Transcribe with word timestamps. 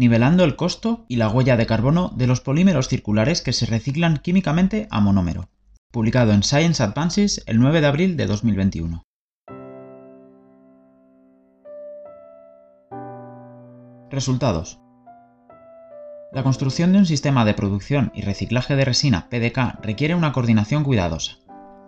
nivelando 0.00 0.44
el 0.44 0.56
costo 0.56 1.04
y 1.08 1.16
la 1.16 1.28
huella 1.28 1.58
de 1.58 1.66
carbono 1.66 2.10
de 2.16 2.26
los 2.26 2.40
polímeros 2.40 2.88
circulares 2.88 3.42
que 3.42 3.52
se 3.52 3.66
reciclan 3.66 4.16
químicamente 4.16 4.88
a 4.90 4.98
monómero, 4.98 5.50
publicado 5.92 6.32
en 6.32 6.42
Science 6.42 6.82
Advances 6.82 7.42
el 7.44 7.58
9 7.58 7.82
de 7.82 7.86
abril 7.86 8.16
de 8.16 8.24
2021. 8.24 9.02
Resultados. 14.10 14.80
La 16.32 16.44
construcción 16.44 16.92
de 16.92 17.00
un 17.00 17.06
sistema 17.06 17.44
de 17.44 17.52
producción 17.52 18.10
y 18.14 18.22
reciclaje 18.22 18.76
de 18.76 18.86
resina 18.86 19.28
PDK 19.28 19.82
requiere 19.82 20.14
una 20.14 20.32
coordinación 20.32 20.82
cuidadosa. 20.82 21.36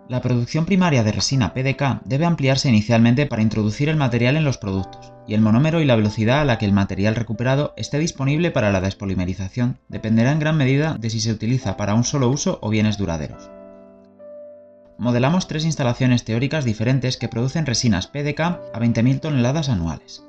La 0.09 0.21
producción 0.21 0.65
primaria 0.65 1.01
de 1.03 1.13
resina 1.13 1.53
PDK 1.53 2.01
debe 2.03 2.25
ampliarse 2.25 2.67
inicialmente 2.67 3.25
para 3.25 3.41
introducir 3.41 3.87
el 3.87 3.95
material 3.95 4.35
en 4.35 4.43
los 4.43 4.57
productos, 4.57 5.13
y 5.25 5.33
el 5.33 5.39
monómero 5.39 5.79
y 5.79 5.85
la 5.85 5.95
velocidad 5.95 6.41
a 6.41 6.45
la 6.45 6.57
que 6.57 6.65
el 6.65 6.73
material 6.73 7.15
recuperado 7.15 7.73
esté 7.77 7.99
disponible 7.99 8.51
para 8.51 8.71
la 8.73 8.81
despolimerización 8.81 9.79
dependerá 9.87 10.33
en 10.33 10.39
gran 10.39 10.57
medida 10.57 10.97
de 10.99 11.09
si 11.09 11.21
se 11.21 11.31
utiliza 11.31 11.77
para 11.77 11.93
un 11.93 12.03
solo 12.03 12.27
uso 12.29 12.59
o 12.61 12.69
bienes 12.69 12.97
duraderos. 12.97 13.49
Modelamos 14.97 15.47
tres 15.47 15.63
instalaciones 15.63 16.25
teóricas 16.25 16.65
diferentes 16.65 17.15
que 17.15 17.29
producen 17.29 17.65
resinas 17.65 18.07
PDK 18.07 18.41
a 18.41 18.79
20.000 18.79 19.21
toneladas 19.21 19.69
anuales. 19.69 20.23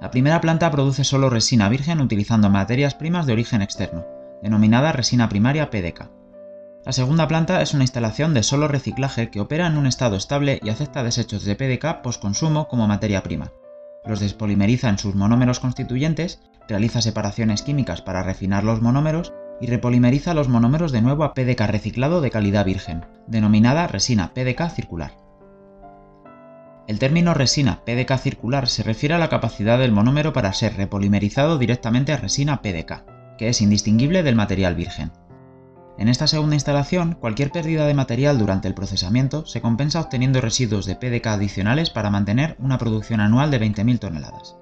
La 0.00 0.10
primera 0.12 0.40
planta 0.40 0.70
produce 0.70 1.02
solo 1.02 1.30
resina 1.30 1.68
virgen 1.68 2.00
utilizando 2.00 2.48
materias 2.48 2.94
primas 2.94 3.26
de 3.26 3.32
origen 3.32 3.60
externo, 3.60 4.06
denominada 4.40 4.92
resina 4.92 5.28
primaria 5.28 5.68
PDK. 5.68 6.15
La 6.86 6.92
segunda 6.92 7.26
planta 7.26 7.62
es 7.62 7.74
una 7.74 7.82
instalación 7.82 8.32
de 8.32 8.44
solo 8.44 8.68
reciclaje 8.68 9.28
que 9.28 9.40
opera 9.40 9.66
en 9.66 9.76
un 9.76 9.88
estado 9.88 10.14
estable 10.14 10.60
y 10.62 10.68
acepta 10.68 11.02
desechos 11.02 11.44
de 11.44 11.56
PDK 11.56 12.00
post-consumo 12.00 12.68
como 12.68 12.86
materia 12.86 13.24
prima. 13.24 13.50
Los 14.04 14.20
despolimeriza 14.20 14.88
en 14.88 14.98
sus 14.98 15.16
monómeros 15.16 15.58
constituyentes, 15.58 16.38
realiza 16.68 17.02
separaciones 17.02 17.62
químicas 17.62 18.02
para 18.02 18.22
refinar 18.22 18.62
los 18.62 18.82
monómeros 18.82 19.32
y 19.60 19.66
repolimeriza 19.66 20.32
los 20.32 20.48
monómeros 20.48 20.92
de 20.92 21.02
nuevo 21.02 21.24
a 21.24 21.34
PDK 21.34 21.62
reciclado 21.62 22.20
de 22.20 22.30
calidad 22.30 22.64
virgen, 22.64 23.04
denominada 23.26 23.88
resina 23.88 24.32
PDK 24.32 24.70
circular. 24.70 25.16
El 26.86 27.00
término 27.00 27.34
resina 27.34 27.80
PDK 27.84 28.16
circular 28.16 28.68
se 28.68 28.84
refiere 28.84 29.16
a 29.16 29.18
la 29.18 29.28
capacidad 29.28 29.76
del 29.76 29.90
monómero 29.90 30.32
para 30.32 30.52
ser 30.52 30.76
repolimerizado 30.76 31.58
directamente 31.58 32.12
a 32.12 32.16
resina 32.16 32.62
PDK, 32.62 33.36
que 33.38 33.48
es 33.48 33.60
indistinguible 33.60 34.22
del 34.22 34.36
material 34.36 34.76
virgen. 34.76 35.10
En 35.98 36.08
esta 36.08 36.26
segunda 36.26 36.56
instalación, 36.56 37.16
cualquier 37.18 37.50
pérdida 37.50 37.86
de 37.86 37.94
material 37.94 38.38
durante 38.38 38.68
el 38.68 38.74
procesamiento 38.74 39.46
se 39.46 39.62
compensa 39.62 40.00
obteniendo 40.00 40.42
residuos 40.42 40.84
de 40.84 40.96
PDK 40.96 41.26
adicionales 41.28 41.88
para 41.88 42.10
mantener 42.10 42.56
una 42.58 42.76
producción 42.76 43.20
anual 43.20 43.50
de 43.50 43.60
20.000 43.60 43.98
toneladas. 43.98 44.56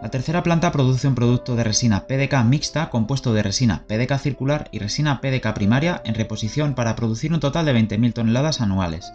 La 0.00 0.08
tercera 0.08 0.42
planta 0.42 0.72
produce 0.72 1.08
un 1.08 1.14
producto 1.14 1.56
de 1.56 1.64
resina 1.64 2.06
PDK 2.06 2.44
mixta 2.44 2.88
compuesto 2.88 3.34
de 3.34 3.42
resina 3.42 3.84
PDK 3.86 4.18
circular 4.18 4.68
y 4.72 4.78
resina 4.78 5.20
PDK 5.20 5.52
primaria 5.52 6.00
en 6.04 6.14
reposición 6.14 6.74
para 6.74 6.96
producir 6.96 7.32
un 7.34 7.40
total 7.40 7.66
de 7.66 7.74
20.000 7.74 8.14
toneladas 8.14 8.60
anuales. 8.60 9.12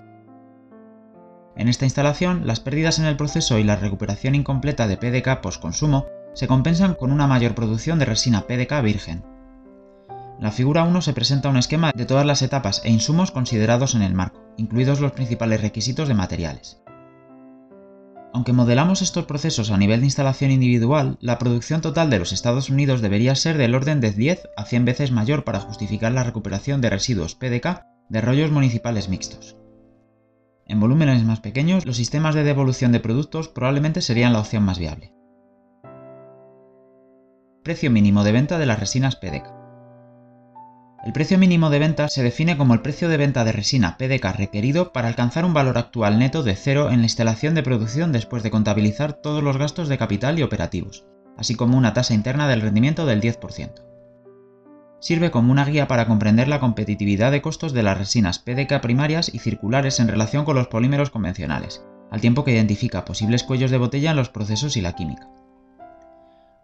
En 1.55 1.69
esta 1.69 1.85
instalación, 1.85 2.45
las 2.45 2.59
pérdidas 2.59 2.99
en 2.99 3.05
el 3.05 3.15
proceso 3.15 3.57
y 3.57 3.63
la 3.63 3.77
recuperación 3.77 4.35
incompleta 4.35 4.87
de 4.87 4.97
PDK 4.97 5.41
post-consumo 5.41 6.05
se 6.33 6.47
compensan 6.47 6.93
con 6.93 7.13
una 7.13 7.25
mayor 7.25 7.55
producción 7.55 7.97
de 7.97 8.05
resina 8.05 8.41
PDK 8.41 8.81
virgen. 8.83 9.34
La 10.39 10.51
figura 10.51 10.83
1 10.83 11.01
se 11.01 11.13
presenta 11.13 11.49
un 11.49 11.57
esquema 11.57 11.91
de 11.95 12.05
todas 12.05 12.25
las 12.25 12.41
etapas 12.41 12.81
e 12.83 12.91
insumos 12.91 13.31
considerados 13.31 13.95
en 13.95 14.01
el 14.01 14.13
marco, 14.13 14.43
incluidos 14.57 14.99
los 14.99 15.13
principales 15.13 15.61
requisitos 15.61 16.09
de 16.09 16.13
materiales. 16.13 16.81
Aunque 18.33 18.51
modelamos 18.51 19.01
estos 19.01 19.23
procesos 19.25 19.71
a 19.71 19.77
nivel 19.77 20.01
de 20.01 20.07
instalación 20.07 20.51
individual, 20.51 21.17
la 21.21 21.37
producción 21.37 21.79
total 21.79 22.09
de 22.09 22.19
los 22.19 22.33
Estados 22.33 22.69
Unidos 22.69 22.99
debería 22.99 23.33
ser 23.33 23.57
del 23.57 23.73
orden 23.73 24.01
de 24.01 24.11
10 24.11 24.49
a 24.57 24.65
100 24.65 24.83
veces 24.83 25.11
mayor 25.11 25.45
para 25.45 25.61
justificar 25.61 26.11
la 26.11 26.23
recuperación 26.23 26.81
de 26.81 26.89
residuos 26.89 27.35
PDK 27.35 27.85
de 28.09 28.19
rollos 28.19 28.51
municipales 28.51 29.07
mixtos. 29.07 29.55
En 30.67 30.81
volúmenes 30.81 31.23
más 31.23 31.39
pequeños, 31.39 31.85
los 31.85 31.95
sistemas 31.95 32.35
de 32.35 32.43
devolución 32.43 32.91
de 32.91 32.99
productos 32.99 33.47
probablemente 33.47 34.01
serían 34.01 34.33
la 34.33 34.39
opción 34.39 34.63
más 34.63 34.79
viable. 34.79 35.13
Precio 37.63 37.89
mínimo 37.89 38.25
de 38.25 38.33
venta 38.33 38.59
de 38.59 38.65
las 38.65 38.81
resinas 38.81 39.15
PDK. 39.15 39.54
El 41.05 41.13
precio 41.13 41.37
mínimo 41.37 41.69
de 41.69 41.77
venta 41.77 42.09
se 42.09 42.23
define 42.23 42.57
como 42.57 42.73
el 42.73 42.81
precio 42.81 43.07
de 43.07 43.17
venta 43.17 43.43
de 43.43 43.51
resina 43.51 43.95
PDK 43.95 44.25
requerido 44.37 44.91
para 44.91 45.07
alcanzar 45.07 45.45
un 45.45 45.53
valor 45.53 45.77
actual 45.77 46.17
neto 46.17 46.41
de 46.41 46.55
cero 46.55 46.89
en 46.89 46.97
la 46.97 47.05
instalación 47.05 47.53
de 47.53 47.61
producción 47.61 48.11
después 48.11 48.41
de 48.41 48.49
contabilizar 48.49 49.13
todos 49.13 49.43
los 49.43 49.55
gastos 49.55 49.87
de 49.87 49.99
capital 49.99 50.39
y 50.39 50.41
operativos, 50.41 51.05
así 51.37 51.53
como 51.53 51.77
una 51.77 51.93
tasa 51.93 52.15
interna 52.15 52.47
del 52.47 52.61
rendimiento 52.61 53.05
del 53.05 53.21
10%. 53.21 53.83
Sirve 54.99 55.29
como 55.29 55.51
una 55.51 55.65
guía 55.65 55.87
para 55.87 56.07
comprender 56.07 56.47
la 56.47 56.59
competitividad 56.59 57.31
de 57.31 57.43
costos 57.43 57.71
de 57.71 57.83
las 57.83 57.99
resinas 57.99 58.39
PDK 58.39 58.81
primarias 58.81 59.29
y 59.31 59.37
circulares 59.37 59.99
en 59.99 60.07
relación 60.07 60.43
con 60.43 60.55
los 60.55 60.69
polímeros 60.69 61.11
convencionales, 61.11 61.85
al 62.09 62.21
tiempo 62.21 62.43
que 62.43 62.53
identifica 62.53 63.05
posibles 63.05 63.43
cuellos 63.43 63.69
de 63.69 63.77
botella 63.77 64.09
en 64.09 64.17
los 64.17 64.29
procesos 64.29 64.75
y 64.75 64.81
la 64.81 64.93
química. 64.93 65.29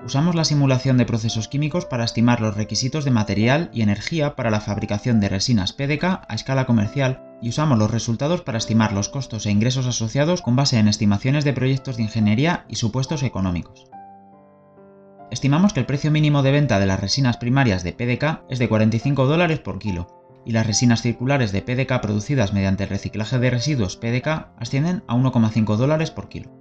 Usamos 0.04 0.34
la 0.34 0.46
simulación 0.46 0.98
de 0.98 1.06
procesos 1.06 1.48
químicos 1.48 1.86
para 1.86 2.04
estimar 2.04 2.42
los 2.42 2.58
requisitos 2.58 3.06
de 3.06 3.12
material 3.12 3.70
y 3.72 3.84
energía 3.84 4.36
para 4.36 4.50
la 4.50 4.60
fabricación 4.60 5.20
de 5.20 5.30
resinas 5.30 5.74
PDK 5.74 6.04
a 6.28 6.34
escala 6.34 6.66
comercial 6.66 7.24
y 7.40 7.50
usamos 7.50 7.78
los 7.78 7.92
resultados 7.92 8.42
para 8.42 8.58
estimar 8.58 8.94
los 8.94 9.10
costos 9.10 9.46
e 9.46 9.52
ingresos 9.52 9.86
asociados 9.86 10.42
con 10.42 10.56
base 10.56 10.80
en 10.80 10.88
estimaciones 10.88 11.44
de 11.44 11.54
proyectos 11.54 11.98
de 11.98 12.04
ingeniería 12.04 12.66
y 12.68 12.78
supuestos 12.78 13.22
económicos. 13.22 13.92
Estimamos 15.30 15.72
que 15.72 15.80
el 15.80 15.86
precio 15.86 16.10
mínimo 16.10 16.42
de 16.42 16.52
venta 16.52 16.80
de 16.80 16.88
las 16.88 17.00
resinas 17.00 17.38
primarias 17.38 17.84
de 17.84 17.94
PDK 17.94 18.44
es 18.50 18.58
de 18.58 18.68
45 18.68 19.28
dólares 19.28 19.60
por 19.60 19.78
kilo, 19.78 20.42
y 20.46 20.52
las 20.52 20.66
resinas 20.66 21.04
circulares 21.04 21.52
de 21.52 21.62
PDK 21.62 22.02
producidas 22.02 22.54
mediante 22.54 22.84
el 22.84 22.90
reciclaje 22.90 23.38
de 23.38 23.52
residuos 23.52 23.98
PDK 23.98 24.50
ascienden 24.58 25.04
a 25.08 25.16
1,5 25.16 25.76
dólares 25.78 26.10
por 26.10 26.28
kilo. 26.28 26.61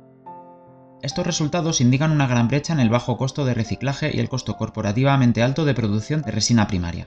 Estos 1.02 1.26
resultados 1.26 1.80
indican 1.80 2.10
una 2.10 2.26
gran 2.26 2.48
brecha 2.48 2.74
en 2.74 2.80
el 2.80 2.90
bajo 2.90 3.16
costo 3.16 3.46
de 3.46 3.54
reciclaje 3.54 4.10
y 4.14 4.20
el 4.20 4.28
costo 4.28 4.56
corporativamente 4.56 5.42
alto 5.42 5.64
de 5.64 5.74
producción 5.74 6.20
de 6.22 6.30
resina 6.30 6.66
primaria. 6.66 7.06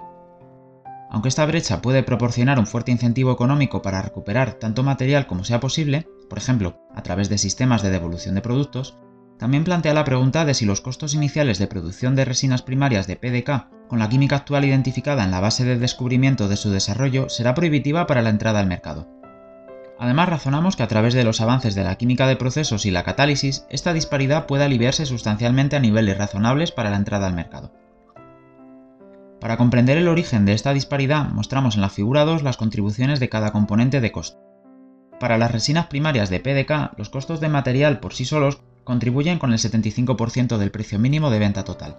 Aunque 1.11 1.29
esta 1.29 1.45
brecha 1.45 1.79
puede 1.79 2.01
proporcionar 2.01 2.57
un 2.57 2.65
fuerte 2.65 2.91
incentivo 2.91 3.31
económico 3.31 3.83
para 3.83 4.01
recuperar 4.01 4.53
tanto 4.53 4.81
material 4.81 5.27
como 5.27 5.43
sea 5.43 5.59
posible, 5.59 6.07
por 6.27 6.39
ejemplo, 6.39 6.79
a 6.95 7.03
través 7.03 7.29
de 7.29 7.37
sistemas 7.37 7.83
de 7.83 7.91
devolución 7.91 8.33
de 8.33 8.41
productos, 8.41 8.97
también 9.37 9.63
plantea 9.63 9.93
la 9.93 10.05
pregunta 10.05 10.43
de 10.43 10.55
si 10.55 10.65
los 10.65 10.81
costos 10.81 11.13
iniciales 11.13 11.59
de 11.59 11.67
producción 11.67 12.15
de 12.15 12.25
resinas 12.25 12.63
primarias 12.63 13.05
de 13.05 13.15
PDK, 13.15 13.87
con 13.87 13.99
la 13.99 14.09
química 14.09 14.37
actual 14.37 14.65
identificada 14.65 15.23
en 15.23 15.29
la 15.29 15.39
base 15.39 15.65
de 15.65 15.77
descubrimiento 15.77 16.47
de 16.47 16.57
su 16.57 16.71
desarrollo, 16.71 17.29
será 17.29 17.53
prohibitiva 17.53 18.07
para 18.07 18.23
la 18.23 18.29
entrada 18.31 18.59
al 18.59 18.67
mercado. 18.67 19.07
Además, 19.99 20.29
razonamos 20.29 20.75
que 20.75 20.83
a 20.83 20.87
través 20.87 21.13
de 21.13 21.23
los 21.23 21.39
avances 21.39 21.75
de 21.75 21.83
la 21.83 21.95
química 21.95 22.27
de 22.27 22.35
procesos 22.35 22.85
y 22.85 22.91
la 22.91 23.03
catálisis, 23.03 23.65
esta 23.69 23.93
disparidad 23.93 24.47
puede 24.47 24.63
aliviarse 24.63 25.05
sustancialmente 25.05 25.75
a 25.75 25.79
niveles 25.79 26.17
razonables 26.17 26.71
para 26.71 26.89
la 26.89 26.97
entrada 26.97 27.27
al 27.27 27.33
mercado. 27.33 27.71
Para 29.39 29.57
comprender 29.57 29.97
el 29.97 30.07
origen 30.07 30.45
de 30.45 30.53
esta 30.53 30.73
disparidad, 30.73 31.29
mostramos 31.29 31.75
en 31.75 31.81
la 31.81 31.89
figura 31.89 32.25
2 32.25 32.43
las 32.43 32.57
contribuciones 32.57 33.19
de 33.19 33.29
cada 33.29 33.51
componente 33.51 34.01
de 34.01 34.11
costo. 34.11 34.39
Para 35.19 35.37
las 35.37 35.51
resinas 35.51 35.87
primarias 35.87 36.29
de 36.29 36.39
PDK, 36.39 36.97
los 36.97 37.09
costos 37.09 37.39
de 37.39 37.49
material 37.49 37.99
por 37.99 38.13
sí 38.13 38.25
solos 38.25 38.61
contribuyen 38.83 39.39
con 39.39 39.51
el 39.53 39.59
75% 39.59 40.57
del 40.57 40.71
precio 40.71 40.97
mínimo 40.97 41.29
de 41.29 41.39
venta 41.39 41.63
total. 41.63 41.97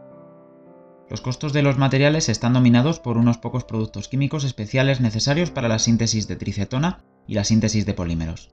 Los 1.08 1.20
costos 1.20 1.52
de 1.52 1.62
los 1.62 1.78
materiales 1.78 2.28
están 2.28 2.54
dominados 2.54 2.98
por 2.98 3.18
unos 3.18 3.38
pocos 3.38 3.64
productos 3.64 4.08
químicos 4.08 4.44
especiales 4.44 5.00
necesarios 5.00 5.50
para 5.50 5.68
la 5.68 5.78
síntesis 5.78 6.26
de 6.28 6.36
tricetona 6.36 7.04
y 7.26 7.34
la 7.34 7.44
síntesis 7.44 7.86
de 7.86 7.94
polímeros. 7.94 8.50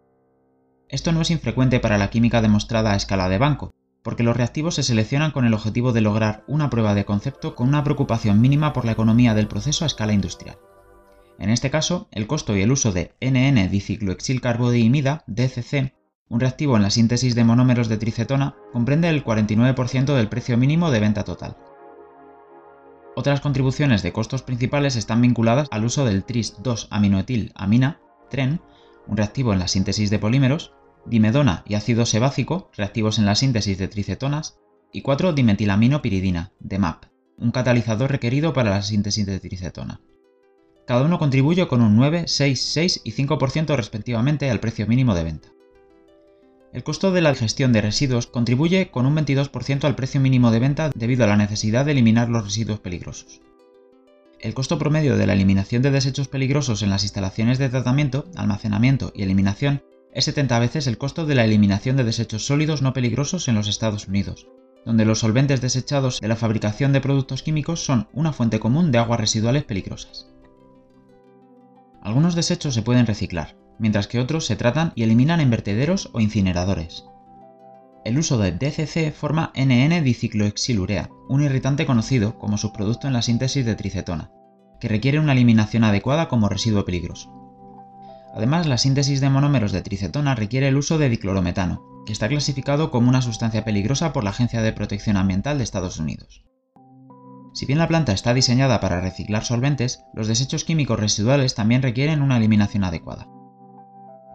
Esto 0.90 1.12
no 1.12 1.22
es 1.22 1.32
infrecuente 1.32 1.80
para 1.80 1.98
la 1.98 2.10
química 2.10 2.42
demostrada 2.42 2.94
a 2.94 2.96
escala 2.96 3.30
de 3.30 3.38
banco, 3.38 3.74
porque 4.04 4.24
los 4.24 4.36
reactivos 4.36 4.76
se 4.76 4.84
seleccionan 4.84 5.32
con 5.32 5.46
el 5.46 5.54
objetivo 5.54 5.94
de 5.94 6.02
lograr 6.02 6.44
una 6.48 6.70
prueba 6.70 6.94
de 6.96 7.06
concepto 7.06 7.56
con 7.56 7.68
una 7.68 7.84
preocupación 7.84 8.42
mínima 8.42 8.74
por 8.74 8.86
la 8.86 8.92
economía 8.92 9.34
del 9.34 9.48
proceso 9.48 9.86
a 9.86 9.88
escala 9.88 10.14
industrial. 10.14 10.58
En 11.40 11.50
este 11.50 11.72
caso, 11.72 12.08
el 12.12 12.28
costo 12.28 12.56
y 12.56 12.62
el 12.62 12.72
uso 12.72 12.92
de 12.92 13.16
NN-dicicloexilcarbodiimida, 13.20 15.24
DCC, 15.28 15.96
un 16.30 16.40
reactivo 16.40 16.78
en 16.78 16.84
la 16.84 16.92
síntesis 16.92 17.36
de 17.36 17.44
monómeros 17.44 17.90
de 17.90 17.98
tricetona, 17.98 18.56
comprende 18.72 19.10
el 19.10 19.26
49% 19.26 20.16
del 20.16 20.30
precio 20.30 20.58
mínimo 20.58 20.92
de 20.92 21.00
venta 21.00 21.24
total. 21.24 21.58
Otras 23.16 23.42
contribuciones 23.42 24.04
de 24.04 24.14
costos 24.14 24.42
principales 24.42 24.96
están 24.96 25.22
vinculadas 25.22 25.68
al 25.72 25.84
uso 25.84 26.06
del 26.06 26.24
tris-2-aminoetil-amina, 26.24 28.00
TREN, 28.32 28.62
un 29.08 29.18
reactivo 29.18 29.54
en 29.54 29.60
la 29.60 29.68
síntesis 29.68 30.10
de 30.10 30.18
polímeros, 30.18 30.74
dimedona 31.06 31.64
y 31.68 31.76
ácido 31.76 32.08
sebácico, 32.08 32.72
reactivos 32.76 33.20
en 33.20 33.28
la 33.28 33.36
síntesis 33.36 33.78
de 33.78 33.88
tricetonas, 33.88 34.58
y 34.92 35.04
4-dimetilaminopiridina, 35.04 36.52
DMAP, 36.60 37.06
un 37.38 37.52
catalizador 37.52 38.12
requerido 38.12 38.54
para 38.54 38.72
la 38.72 38.82
síntesis 38.82 39.26
de 39.26 39.40
tricetona. 39.40 40.02
Cada 40.86 41.06
uno 41.06 41.20
contribuye 41.20 41.68
con 41.68 41.82
un 41.82 41.96
9, 41.96 42.26
6, 42.28 42.62
6 42.62 43.02
y 43.04 43.14
5% 43.14 43.76
respectivamente 43.76 44.50
al 44.50 44.60
precio 44.60 44.88
mínimo 44.88 45.16
de 45.16 45.24
venta. 45.24 45.50
el 46.74 46.84
costo 46.84 47.12
de 47.12 47.22
la 47.22 47.36
gestión 47.36 47.74
de 47.74 47.82
residuos 47.82 48.28
contribuye 48.28 48.92
con 48.92 49.06
un 49.06 49.16
22% 49.16 49.84
al 49.84 49.96
precio 49.96 50.22
mínimo 50.22 50.52
de 50.52 50.60
venta 50.60 50.92
debido 50.96 51.26
a 51.26 51.28
la 51.28 51.36
necesidad 51.36 51.86
de 51.86 51.92
eliminar 51.92 52.30
los 52.30 52.46
residuos 52.46 52.80
peligrosos. 52.80 53.42
El 54.42 54.56
costo 54.56 54.80
promedio 54.80 55.18
de 55.18 55.28
la 55.28 55.34
eliminación 55.34 55.84
de 55.84 55.92
desechos 55.92 56.28
peligrosos 56.28 56.82
en 56.82 56.90
las 56.90 57.04
instalaciones 57.04 57.60
de 57.60 57.70
tratamiento, 57.70 58.26
almacenamiento 58.36 59.12
y 59.14 59.22
eliminación 59.22 59.84
es 60.14 60.26
70 60.26 60.58
veces 60.58 60.88
el 60.88 60.98
costo 60.98 61.28
de 61.28 61.36
la 61.36 61.46
eliminación 61.46 61.96
de 61.96 62.04
desechos 62.04 62.48
sólidos 62.48 62.82
no 62.82 62.92
peligrosos 62.92 63.48
en 63.48 63.54
los 63.54 63.68
Estados 63.68 64.08
Unidos, 64.08 64.48
donde 64.84 65.06
los 65.06 65.20
solventes 65.20 65.62
desechados 65.62 66.20
de 66.20 66.28
la 66.28 66.36
fabricación 66.36 66.92
de 66.92 67.02
productos 67.02 67.44
químicos 67.44 67.86
son 67.86 68.08
una 68.14 68.34
fuente 68.34 68.60
común 68.60 68.92
de 68.92 68.98
aguas 68.98 69.20
residuales 69.20 69.64
peligrosas. 69.64 70.28
Algunos 72.02 72.34
desechos 72.34 72.74
se 72.74 72.82
pueden 72.82 73.06
reciclar, 73.06 73.56
mientras 73.78 74.08
que 74.08 74.20
otros 74.20 74.48
se 74.48 74.56
tratan 74.56 74.92
y 74.96 75.04
eliminan 75.04 75.40
en 75.40 75.52
vertederos 75.52 76.10
o 76.14 76.20
incineradores. 76.20 77.06
El 78.04 78.18
uso 78.18 78.40
de 78.40 78.52
DCC 78.52 79.14
forma 79.14 79.52
NN-dicicloexilurea, 79.54 81.10
un 81.30 81.44
irritante 81.44 81.86
conocido 81.86 82.40
como 82.40 82.58
subproducto 82.58 83.06
en 83.08 83.14
la 83.14 83.22
síntesis 83.22 83.64
de 83.64 83.76
tricetona, 83.76 84.32
que 84.80 84.88
requiere 84.88 85.20
una 85.20 85.34
eliminación 85.34 85.84
adecuada 85.84 86.28
como 86.28 86.50
residuo 86.50 86.84
peligroso. 86.84 87.32
Además, 88.34 88.66
la 88.66 88.80
síntesis 88.80 89.22
de 89.22 89.30
monómeros 89.30 89.72
de 89.72 89.84
tricetona 89.84 90.34
requiere 90.34 90.68
el 90.68 90.78
uso 90.78 90.98
de 90.98 91.10
diclorometano, 91.10 92.04
que 92.08 92.14
está 92.14 92.28
clasificado 92.28 92.90
como 92.90 93.08
una 93.08 93.22
sustancia 93.22 93.64
peligrosa 93.64 94.14
por 94.14 94.24
la 94.24 94.32
Agencia 94.32 94.64
de 94.64 94.74
Protección 94.74 95.16
Ambiental 95.16 95.60
de 95.60 95.64
Estados 95.64 96.00
Unidos. 96.00 96.44
Si 97.54 97.68
bien 97.68 97.78
la 97.78 97.88
planta 97.88 98.14
está 98.14 98.34
diseñada 98.34 98.80
para 98.80 99.02
reciclar 99.02 99.44
solventes, 99.44 100.04
los 100.16 100.28
desechos 100.28 100.64
químicos 100.64 101.00
residuales 101.00 101.54
también 101.54 101.84
requieren 101.84 102.24
una 102.24 102.38
eliminación 102.38 102.84
adecuada. 102.84 103.28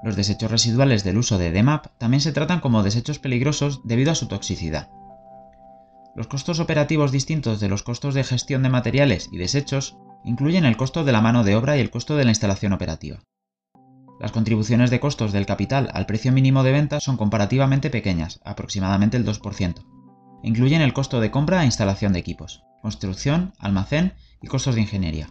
Los 0.06 0.14
desechos 0.14 0.52
residuales 0.52 1.02
del 1.02 1.18
uso 1.18 1.36
de 1.36 1.50
DMAP 1.50 1.88
también 1.98 2.20
se 2.20 2.30
tratan 2.30 2.60
como 2.60 2.84
desechos 2.84 3.18
peligrosos 3.18 3.80
debido 3.82 4.12
a 4.12 4.14
su 4.14 4.28
toxicidad. 4.28 4.88
Los 6.14 6.28
costos 6.28 6.60
operativos 6.60 7.10
distintos 7.10 7.58
de 7.58 7.68
los 7.68 7.82
costos 7.82 8.14
de 8.14 8.22
gestión 8.22 8.62
de 8.62 8.68
materiales 8.68 9.28
y 9.32 9.36
desechos 9.36 9.96
incluyen 10.24 10.64
el 10.64 10.76
costo 10.76 11.02
de 11.02 11.10
la 11.10 11.22
mano 11.22 11.42
de 11.42 11.56
obra 11.56 11.76
y 11.76 11.80
el 11.80 11.90
costo 11.90 12.14
de 12.14 12.22
la 12.22 12.30
instalación 12.30 12.72
operativa. 12.72 13.18
Las 14.20 14.30
contribuciones 14.30 14.90
de 14.90 15.00
costos 15.00 15.32
del 15.32 15.44
capital 15.44 15.90
al 15.92 16.06
precio 16.06 16.30
mínimo 16.30 16.62
de 16.62 16.70
venta 16.70 17.00
son 17.00 17.16
comparativamente 17.16 17.90
pequeñas, 17.90 18.38
aproximadamente 18.44 19.16
el 19.16 19.26
2%. 19.26 19.74
Incluyen 20.44 20.82
el 20.82 20.92
costo 20.92 21.18
de 21.18 21.32
compra 21.32 21.62
e 21.62 21.66
instalación 21.66 22.12
de 22.12 22.20
equipos, 22.20 22.62
construcción, 22.80 23.54
almacén 23.58 24.12
y 24.40 24.46
costos 24.46 24.76
de 24.76 24.82
ingeniería. 24.82 25.26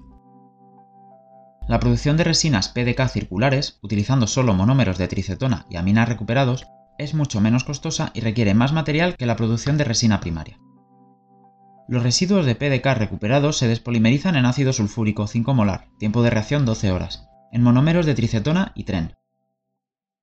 La 1.68 1.80
producción 1.80 2.16
de 2.16 2.24
resinas 2.24 2.70
PDK 2.70 3.08
circulares, 3.10 3.80
utilizando 3.82 4.28
solo 4.28 4.54
monómeros 4.54 5.00
de 5.00 5.08
tricetona 5.08 5.66
y 5.68 5.78
aminas 5.78 6.08
recuperados, 6.08 6.68
es 7.00 7.16
mucho 7.16 7.42
menos 7.42 7.64
costosa 7.64 8.12
y 8.14 8.20
requiere 8.20 8.54
más 8.54 8.72
material 8.72 9.16
que 9.18 9.26
la 9.26 9.36
producción 9.36 9.76
de 9.78 9.84
resina 9.84 10.20
primaria. 10.20 10.60
Los 11.88 12.04
residuos 12.04 12.46
de 12.46 12.56
PDK 12.56 12.86
recuperados 12.98 13.58
se 13.58 13.68
despolimerizan 13.68 14.36
en 14.36 14.46
ácido 14.46 14.74
sulfúrico 14.74 15.26
5 15.26 15.56
molar, 15.56 15.90
tiempo 15.98 16.22
de 16.22 16.30
reacción 16.30 16.66
12 16.66 16.92
horas, 16.92 17.28
en 17.52 17.64
monómeros 17.64 18.06
de 18.06 18.14
tricetona 18.14 18.72
y 18.76 18.84
tren. 18.84 19.16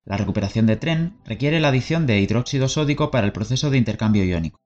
La 0.05 0.17
recuperación 0.17 0.67
de 0.67 0.77
tren 0.77 1.19
requiere 1.25 1.59
la 1.59 1.69
adición 1.69 2.07
de 2.07 2.21
hidróxido 2.21 2.69
sódico 2.69 3.11
para 3.11 3.27
el 3.27 3.33
proceso 3.33 3.69
de 3.71 3.79
intercambio 3.79 4.25
iónico. 4.25 4.61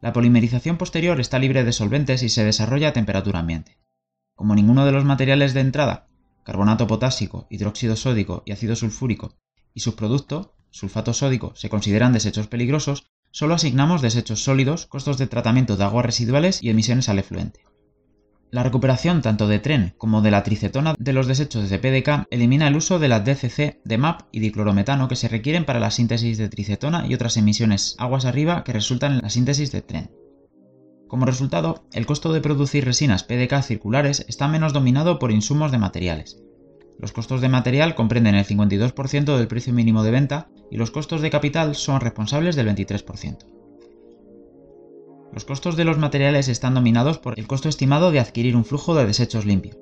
La 0.00 0.12
polimerización 0.12 0.76
posterior 0.76 1.20
está 1.20 1.38
libre 1.38 1.62
de 1.62 1.72
solventes 1.72 2.22
y 2.24 2.28
se 2.28 2.44
desarrolla 2.44 2.88
a 2.88 2.92
temperatura 2.92 3.40
ambiente. 3.40 3.78
Como 4.38 4.54
ninguno 4.54 4.86
de 4.86 4.92
los 4.92 5.04
materiales 5.04 5.52
de 5.52 5.62
entrada, 5.62 6.06
carbonato 6.44 6.86
potásico, 6.86 7.48
hidróxido 7.50 7.96
sódico 7.96 8.44
y 8.46 8.52
ácido 8.52 8.76
sulfúrico, 8.76 9.34
y 9.74 9.80
subproducto, 9.80 10.54
sulfato 10.70 11.12
sódico, 11.12 11.56
se 11.56 11.68
consideran 11.68 12.12
desechos 12.12 12.46
peligrosos, 12.46 13.10
solo 13.32 13.54
asignamos 13.54 14.00
desechos 14.00 14.44
sólidos, 14.44 14.86
costos 14.86 15.18
de 15.18 15.26
tratamiento 15.26 15.76
de 15.76 15.82
aguas 15.82 16.06
residuales 16.06 16.62
y 16.62 16.70
emisiones 16.70 17.08
al 17.08 17.18
efluente. 17.18 17.64
La 18.52 18.62
recuperación 18.62 19.22
tanto 19.22 19.48
de 19.48 19.58
tren 19.58 19.94
como 19.98 20.22
de 20.22 20.30
la 20.30 20.44
tricetona 20.44 20.94
de 20.96 21.12
los 21.12 21.26
desechos 21.26 21.68
de 21.68 21.80
PDK 21.80 22.28
elimina 22.30 22.68
el 22.68 22.76
uso 22.76 23.00
de 23.00 23.08
la 23.08 23.18
DCC, 23.18 23.80
de 23.84 23.98
MAP 23.98 24.20
y 24.30 24.38
diclorometano 24.38 25.08
que 25.08 25.16
se 25.16 25.26
requieren 25.26 25.64
para 25.64 25.80
la 25.80 25.90
síntesis 25.90 26.38
de 26.38 26.48
tricetona 26.48 27.08
y 27.08 27.14
otras 27.14 27.36
emisiones 27.38 27.96
aguas 27.98 28.24
arriba 28.24 28.62
que 28.62 28.72
resultan 28.72 29.14
en 29.14 29.22
la 29.22 29.30
síntesis 29.30 29.72
de 29.72 29.82
tren. 29.82 30.12
Como 31.08 31.24
resultado, 31.24 31.84
el 31.92 32.04
costo 32.04 32.32
de 32.32 32.42
producir 32.42 32.84
resinas 32.84 33.24
PDK 33.24 33.62
circulares 33.62 34.26
está 34.28 34.46
menos 34.46 34.74
dominado 34.74 35.18
por 35.18 35.32
insumos 35.32 35.72
de 35.72 35.78
materiales. 35.78 36.38
Los 36.98 37.12
costos 37.12 37.40
de 37.40 37.48
material 37.48 37.94
comprenden 37.94 38.34
el 38.34 38.44
52% 38.44 39.36
del 39.36 39.48
precio 39.48 39.72
mínimo 39.72 40.02
de 40.02 40.10
venta 40.10 40.50
y 40.70 40.76
los 40.76 40.90
costos 40.90 41.22
de 41.22 41.30
capital 41.30 41.74
son 41.74 42.02
responsables 42.02 42.56
del 42.56 42.68
23%. 42.68 43.38
Los 45.32 45.44
costos 45.44 45.76
de 45.76 45.84
los 45.84 45.98
materiales 45.98 46.48
están 46.48 46.74
dominados 46.74 47.18
por 47.18 47.38
el 47.38 47.46
costo 47.46 47.68
estimado 47.68 48.10
de 48.10 48.20
adquirir 48.20 48.54
un 48.56 48.64
flujo 48.64 48.94
de 48.94 49.06
desechos 49.06 49.46
limpio. 49.46 49.78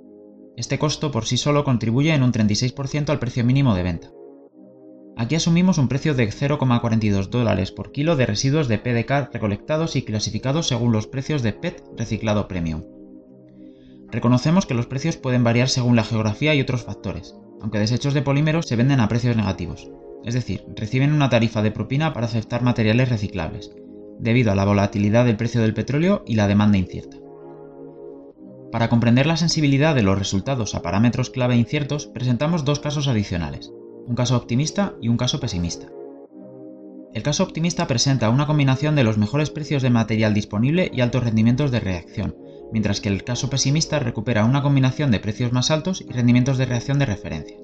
Este 0.56 0.78
costo 0.78 1.10
por 1.10 1.26
sí 1.26 1.36
solo 1.36 1.64
contribuye 1.64 2.14
en 2.14 2.22
un 2.22 2.32
36% 2.32 3.10
al 3.10 3.18
precio 3.18 3.44
mínimo 3.44 3.74
de 3.74 3.82
venta. 3.82 4.10
Aquí 5.18 5.34
asumimos 5.34 5.78
un 5.78 5.88
precio 5.88 6.14
de 6.14 6.28
0,42 6.28 7.30
dólares 7.30 7.72
por 7.72 7.90
kilo 7.90 8.16
de 8.16 8.26
residuos 8.26 8.68
de 8.68 8.76
PDK 8.76 9.32
recolectados 9.32 9.96
y 9.96 10.02
clasificados 10.02 10.68
según 10.68 10.92
los 10.92 11.06
precios 11.06 11.42
de 11.42 11.54
PET 11.54 11.82
reciclado 11.96 12.48
premium. 12.48 12.82
Reconocemos 14.10 14.66
que 14.66 14.74
los 14.74 14.86
precios 14.86 15.16
pueden 15.16 15.42
variar 15.42 15.70
según 15.70 15.96
la 15.96 16.04
geografía 16.04 16.54
y 16.54 16.60
otros 16.60 16.84
factores, 16.84 17.34
aunque 17.62 17.78
desechos 17.78 18.12
de 18.12 18.20
polímeros 18.20 18.66
se 18.66 18.76
venden 18.76 19.00
a 19.00 19.08
precios 19.08 19.36
negativos, 19.36 19.90
es 20.22 20.34
decir, 20.34 20.64
reciben 20.76 21.14
una 21.14 21.30
tarifa 21.30 21.62
de 21.62 21.70
propina 21.70 22.12
para 22.12 22.26
aceptar 22.26 22.62
materiales 22.62 23.08
reciclables, 23.08 23.72
debido 24.18 24.52
a 24.52 24.54
la 24.54 24.66
volatilidad 24.66 25.24
del 25.24 25.38
precio 25.38 25.62
del 25.62 25.72
petróleo 25.72 26.24
y 26.26 26.34
la 26.34 26.46
demanda 26.46 26.76
incierta. 26.76 27.16
Para 28.70 28.90
comprender 28.90 29.26
la 29.26 29.38
sensibilidad 29.38 29.94
de 29.94 30.02
los 30.02 30.18
resultados 30.18 30.74
a 30.74 30.82
parámetros 30.82 31.30
clave 31.30 31.56
inciertos, 31.56 32.06
presentamos 32.06 32.66
dos 32.66 32.80
casos 32.80 33.08
adicionales, 33.08 33.72
un 34.06 34.14
caso 34.14 34.36
optimista 34.36 34.94
y 35.00 35.08
un 35.08 35.16
caso 35.16 35.40
pesimista. 35.40 35.88
El 37.12 37.22
caso 37.22 37.42
optimista 37.42 37.86
presenta 37.86 38.30
una 38.30 38.46
combinación 38.46 38.94
de 38.94 39.04
los 39.04 39.18
mejores 39.18 39.50
precios 39.50 39.82
de 39.82 39.90
material 39.90 40.34
disponible 40.34 40.90
y 40.92 41.00
altos 41.00 41.24
rendimientos 41.24 41.70
de 41.70 41.80
reacción, 41.80 42.36
mientras 42.72 43.00
que 43.00 43.08
el 43.08 43.24
caso 43.24 43.48
pesimista 43.48 43.98
recupera 43.98 44.44
una 44.44 44.62
combinación 44.62 45.10
de 45.10 45.20
precios 45.20 45.52
más 45.52 45.70
altos 45.70 46.04
y 46.06 46.12
rendimientos 46.12 46.58
de 46.58 46.66
reacción 46.66 46.98
de 46.98 47.06
referencia. 47.06 47.56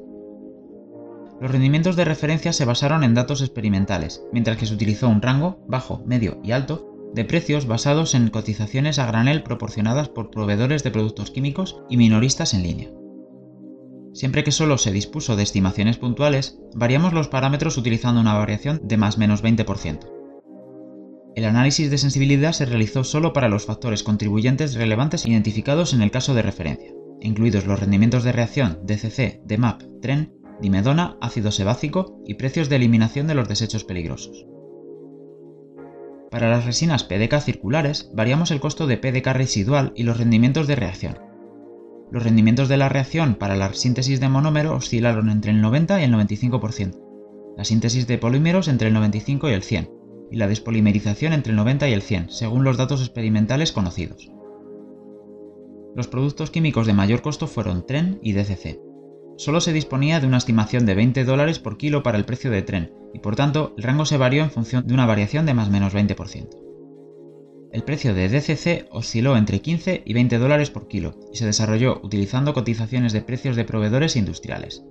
Los 1.41 1.51
rendimientos 1.51 1.97
de 1.97 2.05
referencia 2.05 2.53
se 2.53 2.65
basaron 2.65 3.05
en 3.05 3.15
datos 3.15 3.43
experimentales, 3.43 4.23
mientras 4.33 4.57
que 4.57 4.67
se 4.67 4.75
utilizó 4.75 5.09
un 5.09 5.21
rango, 5.21 5.59
bajo, 5.67 6.03
medio 6.07 6.41
y 6.43 6.53
alto, 6.53 6.89
de 7.15 7.25
precios 7.25 7.67
basados 7.67 8.15
en 8.15 8.31
cotizaciones 8.31 8.99
a 8.99 9.07
granel 9.07 9.43
proporcionadas 9.43 10.09
por 10.09 10.31
proveedores 10.31 10.83
de 10.83 10.93
productos 10.93 11.31
químicos 11.31 11.83
y 11.91 11.97
minoristas 11.99 12.55
en 12.55 12.63
línea. 12.63 13.02
Siempre 14.13 14.45
que 14.45 14.53
solo 14.53 14.79
se 14.79 14.93
dispuso 14.93 15.37
de 15.37 15.43
estimaciones 15.43 15.97
puntuales, 15.97 16.59
variamos 16.75 17.13
los 17.13 17.29
parámetros 17.29 17.79
utilizando 17.79 18.21
una 18.21 18.35
variación 18.35 18.81
de 18.85 18.97
más 18.97 19.17
menos 19.17 19.43
20%. 19.43 20.01
El 21.35 21.45
análisis 21.47 21.91
de 21.91 21.97
sensibilidad 21.97 22.53
se 22.53 22.67
realizó 22.67 23.05
solo 23.05 23.33
para 23.33 23.49
los 23.49 23.65
factores 23.65 24.03
contribuyentes 24.03 24.75
relevantes 24.75 25.25
identificados 25.25 25.95
en 25.95 26.03
el 26.03 26.11
caso 26.11 26.35
de 26.35 26.43
referencia, 26.43 26.93
incluidos 27.23 27.67
los 27.67 27.81
rendimientos 27.81 28.23
de 28.23 28.33
reacción 28.33 28.81
DCC, 28.85 29.41
DMAP, 29.47 29.83
TREN 30.03 30.35
dimedona, 30.61 31.17
ácido 31.21 31.51
sebácico 31.51 32.23
y 32.27 32.35
precios 32.35 32.69
de 32.69 32.77
eliminación 32.77 33.27
de 33.27 33.35
los 33.35 33.49
desechos 33.49 33.85
peligrosos. 33.85 34.47
Para 36.31 36.49
las 36.49 36.65
resinas 36.65 37.05
PDK 37.05 37.41
circulares 37.41 38.11
variamos 38.15 38.51
el 38.51 38.61
costo 38.61 38.87
de 38.87 38.97
PDK 38.97 39.27
residual 39.33 39.93
y 39.97 40.05
los 40.05 40.19
rendimientos 40.19 40.67
de 40.67 40.77
reacción. 40.77 41.32
Los 42.13 42.23
rendimientos 42.23 42.69
de 42.69 42.77
la 42.77 42.91
reacción 42.91 43.35
para 43.37 43.57
la 43.57 43.73
síntesis 43.73 44.21
de 44.21 44.29
monómero 44.29 44.77
oscilaron 44.77 45.31
entre 45.31 45.51
el 45.51 45.63
90 45.63 46.01
y 46.01 46.05
el 46.05 46.13
95%, 46.13 47.01
la 47.57 47.65
síntesis 47.65 48.07
de 48.07 48.19
polímeros 48.19 48.69
entre 48.69 48.89
el 48.89 48.95
95 48.95 49.49
y 49.49 49.53
el 49.55 49.63
100, 49.63 49.91
y 50.31 50.37
la 50.37 50.47
despolimerización 50.47 51.33
entre 51.33 51.51
el 51.51 51.57
90 51.57 51.89
y 51.89 51.93
el 51.95 52.03
100, 52.03 52.31
según 52.31 52.65
los 52.65 52.77
datos 52.77 53.01
experimentales 53.01 53.73
conocidos. 53.73 54.31
Los 55.97 56.07
productos 56.07 56.51
químicos 56.51 56.87
de 56.87 56.93
mayor 56.93 57.23
costo 57.23 57.47
fueron 57.47 57.87
TREN 57.87 58.19
y 58.23 58.35
DCC, 58.35 58.79
Solo 59.37 59.61
se 59.61 59.73
disponía 59.73 60.21
de 60.21 60.27
una 60.27 60.37
estimación 60.37 60.87
de 60.87 60.95
20 60.95 61.25
dólares 61.25 61.59
por 61.59 61.79
kilo 61.79 62.03
para 62.03 62.19
el 62.19 62.25
precio 62.25 62.51
de 62.51 62.63
tren, 62.63 62.93
y 63.15 63.19
por 63.19 63.37
tanto 63.37 63.75
el 63.77 63.83
rango 63.83 64.05
se 64.05 64.19
varió 64.19 64.43
en 64.43 64.51
función 64.51 64.87
de 64.87 64.95
una 64.95 65.07
variación 65.07 65.47
de 65.47 65.55
más 65.55 65.69
o 65.69 65.73
menos 65.73 65.95
20%. 65.95 66.72
El 67.73 67.85
precio 67.85 68.13
de 68.13 68.29
DCC 68.29 68.89
osciló 68.91 69.35
entre 69.37 69.63
15 69.63 70.03
y 70.05 70.13
20 70.13 70.39
dólares 70.39 70.69
por 70.69 70.89
kilo 70.89 71.15
y 71.33 71.39
se 71.39 71.47
desarrolló 71.47 72.01
utilizando 72.03 72.53
cotizaciones 72.53 73.15
de 73.15 73.23
precios 73.23 73.57
de 73.57 73.65
proveedores 73.65 74.15
industriales. 74.15 74.85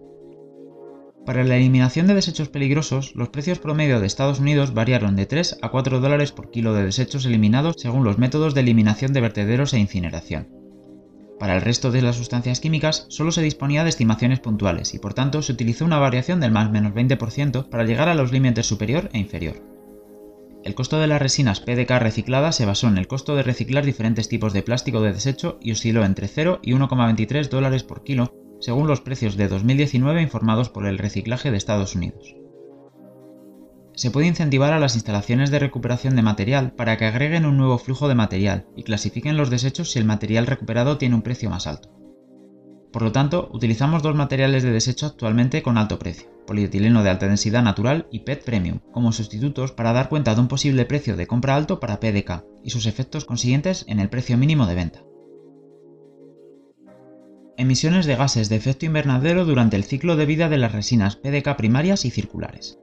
Para 1.23 1.43
la 1.43 1.57
eliminación 1.57 2.07
de 2.07 2.15
desechos 2.15 2.49
peligrosos, 2.49 3.13
los 3.15 3.29
precios 3.29 3.59
promedio 3.59 3.99
de 3.99 4.07
Estados 4.07 4.39
Unidos 4.39 4.73
variaron 4.73 5.15
de 5.15 5.27
3 5.27 5.59
a 5.61 5.69
4 5.69 5.99
dólares 5.99 6.31
por 6.31 6.49
kilo 6.49 6.73
de 6.73 6.83
desechos 6.83 7.27
eliminados 7.27 7.75
según 7.77 8.03
los 8.03 8.17
métodos 8.17 8.55
de 8.55 8.61
eliminación 8.61 9.13
de 9.13 9.21
vertederos 9.21 9.75
e 9.75 9.79
incineración. 9.79 10.49
Para 11.37 11.55
el 11.55 11.61
resto 11.61 11.91
de 11.91 12.01
las 12.01 12.15
sustancias 12.15 12.59
químicas 12.59 13.05
solo 13.09 13.31
se 13.31 13.43
disponía 13.43 13.83
de 13.83 13.89
estimaciones 13.89 14.39
puntuales 14.39 14.95
y 14.95 14.99
por 14.99 15.13
tanto 15.13 15.43
se 15.43 15.51
utilizó 15.51 15.85
una 15.85 15.99
variación 15.99 16.39
del 16.39 16.51
más 16.51 16.71
menos 16.71 16.93
20% 16.93 17.69
para 17.69 17.83
llegar 17.83 18.09
a 18.09 18.15
los 18.15 18.31
límites 18.31 18.65
superior 18.65 19.11
e 19.13 19.19
inferior. 19.19 19.80
El 20.63 20.75
costo 20.75 20.99
de 20.99 21.07
las 21.07 21.21
resinas 21.21 21.59
PDK 21.59 21.89
recicladas 21.99 22.55
se 22.55 22.67
basó 22.67 22.87
en 22.87 22.99
el 22.99 23.07
costo 23.07 23.35
de 23.35 23.41
reciclar 23.41 23.83
diferentes 23.83 24.29
tipos 24.29 24.53
de 24.53 24.61
plástico 24.61 25.01
de 25.01 25.11
desecho 25.11 25.57
y 25.59 25.71
osciló 25.71 26.05
entre 26.05 26.27
0 26.27 26.59
y 26.61 26.73
1,23 26.73 27.49
dólares 27.49 27.83
por 27.83 28.03
kilo, 28.03 28.35
según 28.59 28.87
los 28.87 29.01
precios 29.01 29.37
de 29.37 29.47
2019 29.47 30.21
informados 30.21 30.69
por 30.69 30.85
el 30.85 30.99
reciclaje 30.99 31.49
de 31.49 31.57
Estados 31.57 31.95
Unidos. 31.95 32.35
Se 33.95 34.11
puede 34.11 34.27
incentivar 34.27 34.71
a 34.71 34.79
las 34.79 34.95
instalaciones 34.95 35.49
de 35.49 35.59
recuperación 35.59 36.15
de 36.15 36.21
material 36.21 36.73
para 36.73 36.95
que 36.97 37.05
agreguen 37.05 37.45
un 37.45 37.57
nuevo 37.57 37.79
flujo 37.79 38.07
de 38.07 38.15
material 38.15 38.67
y 38.75 38.83
clasifiquen 38.83 39.37
los 39.37 39.49
desechos 39.49 39.91
si 39.91 39.99
el 39.99 40.05
material 40.05 40.45
recuperado 40.45 40.97
tiene 40.97 41.15
un 41.15 41.23
precio 41.23 41.49
más 41.49 41.65
alto. 41.65 42.00
Por 42.91 43.03
lo 43.03 43.11
tanto, 43.11 43.49
utilizamos 43.53 44.03
dos 44.03 44.15
materiales 44.15 44.63
de 44.63 44.71
desecho 44.71 45.05
actualmente 45.05 45.63
con 45.63 45.77
alto 45.77 45.97
precio, 45.97 46.29
polietileno 46.45 47.03
de 47.03 47.09
alta 47.09 47.27
densidad 47.27 47.63
natural 47.63 48.07
y 48.11 48.19
PET 48.19 48.43
Premium, 48.43 48.79
como 48.91 49.13
sustitutos 49.13 49.71
para 49.71 49.93
dar 49.93 50.09
cuenta 50.09 50.35
de 50.35 50.41
un 50.41 50.49
posible 50.49 50.85
precio 50.85 51.15
de 51.15 51.25
compra 51.25 51.55
alto 51.55 51.79
para 51.79 51.99
PDK 52.01 52.43
y 52.63 52.71
sus 52.71 52.85
efectos 52.85 53.23
consiguientes 53.23 53.85
en 53.87 53.99
el 53.99 54.09
precio 54.09 54.37
mínimo 54.37 54.65
de 54.65 54.75
venta. 54.75 55.03
Emisiones 57.57 58.05
de 58.05 58.15
gases 58.15 58.49
de 58.49 58.55
efecto 58.57 58.85
invernadero 58.85 59.45
durante 59.45 59.77
el 59.77 59.83
ciclo 59.83 60.15
de 60.15 60.25
vida 60.25 60.49
de 60.49 60.57
las 60.57 60.73
resinas 60.73 61.15
PDK 61.15 61.55
primarias 61.55 62.05
y 62.05 62.09
circulares. 62.09 62.79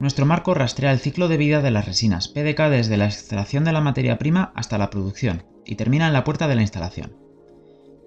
Nuestro 0.00 0.26
marco 0.26 0.54
rastrea 0.54 0.92
el 0.92 0.98
ciclo 0.98 1.28
de 1.28 1.38
vida 1.38 1.62
de 1.62 1.70
las 1.70 1.86
resinas 1.86 2.28
PDK 2.28 2.68
desde 2.68 2.96
la 2.96 3.06
extracción 3.06 3.64
de 3.64 3.72
la 3.72 3.80
materia 3.80 4.18
prima 4.18 4.52
hasta 4.54 4.76
la 4.76 4.90
producción 4.90 5.44
y 5.64 5.76
termina 5.76 6.06
en 6.06 6.12
la 6.12 6.24
puerta 6.24 6.48
de 6.48 6.54
la 6.54 6.62
instalación. 6.62 7.27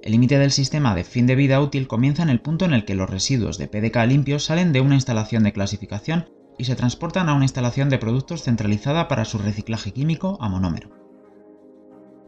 El 0.04 0.14
límite 0.14 0.40
del 0.40 0.52
sistema 0.52 0.96
de 0.96 1.04
fin 1.04 1.28
de 1.28 1.36
vida 1.36 1.62
útil 1.62 1.88
comienza 1.88 2.24
en 2.24 2.30
el 2.30 2.42
punto 2.42 2.66
en 2.66 2.74
el 2.74 2.86
que 2.86 2.96
los 2.96 3.10
residuos 3.10 3.60
de 3.60 3.68
PDK 3.68 4.08
limpios 4.08 4.46
salen 4.46 4.74
de 4.74 4.82
una 4.82 4.96
instalación 4.96 5.44
de 5.44 5.54
clasificación 5.54 6.28
y 6.58 6.66
se 6.66 6.76
transportan 6.76 7.30
a 7.30 7.36
una 7.36 7.46
instalación 7.46 7.90
de 7.90 8.00
productos 8.00 8.42
centralizada 8.42 9.08
para 9.08 9.26
su 9.26 9.38
reciclaje 9.38 9.92
químico 9.92 10.40
a 10.42 10.50
monómero. 10.50 10.90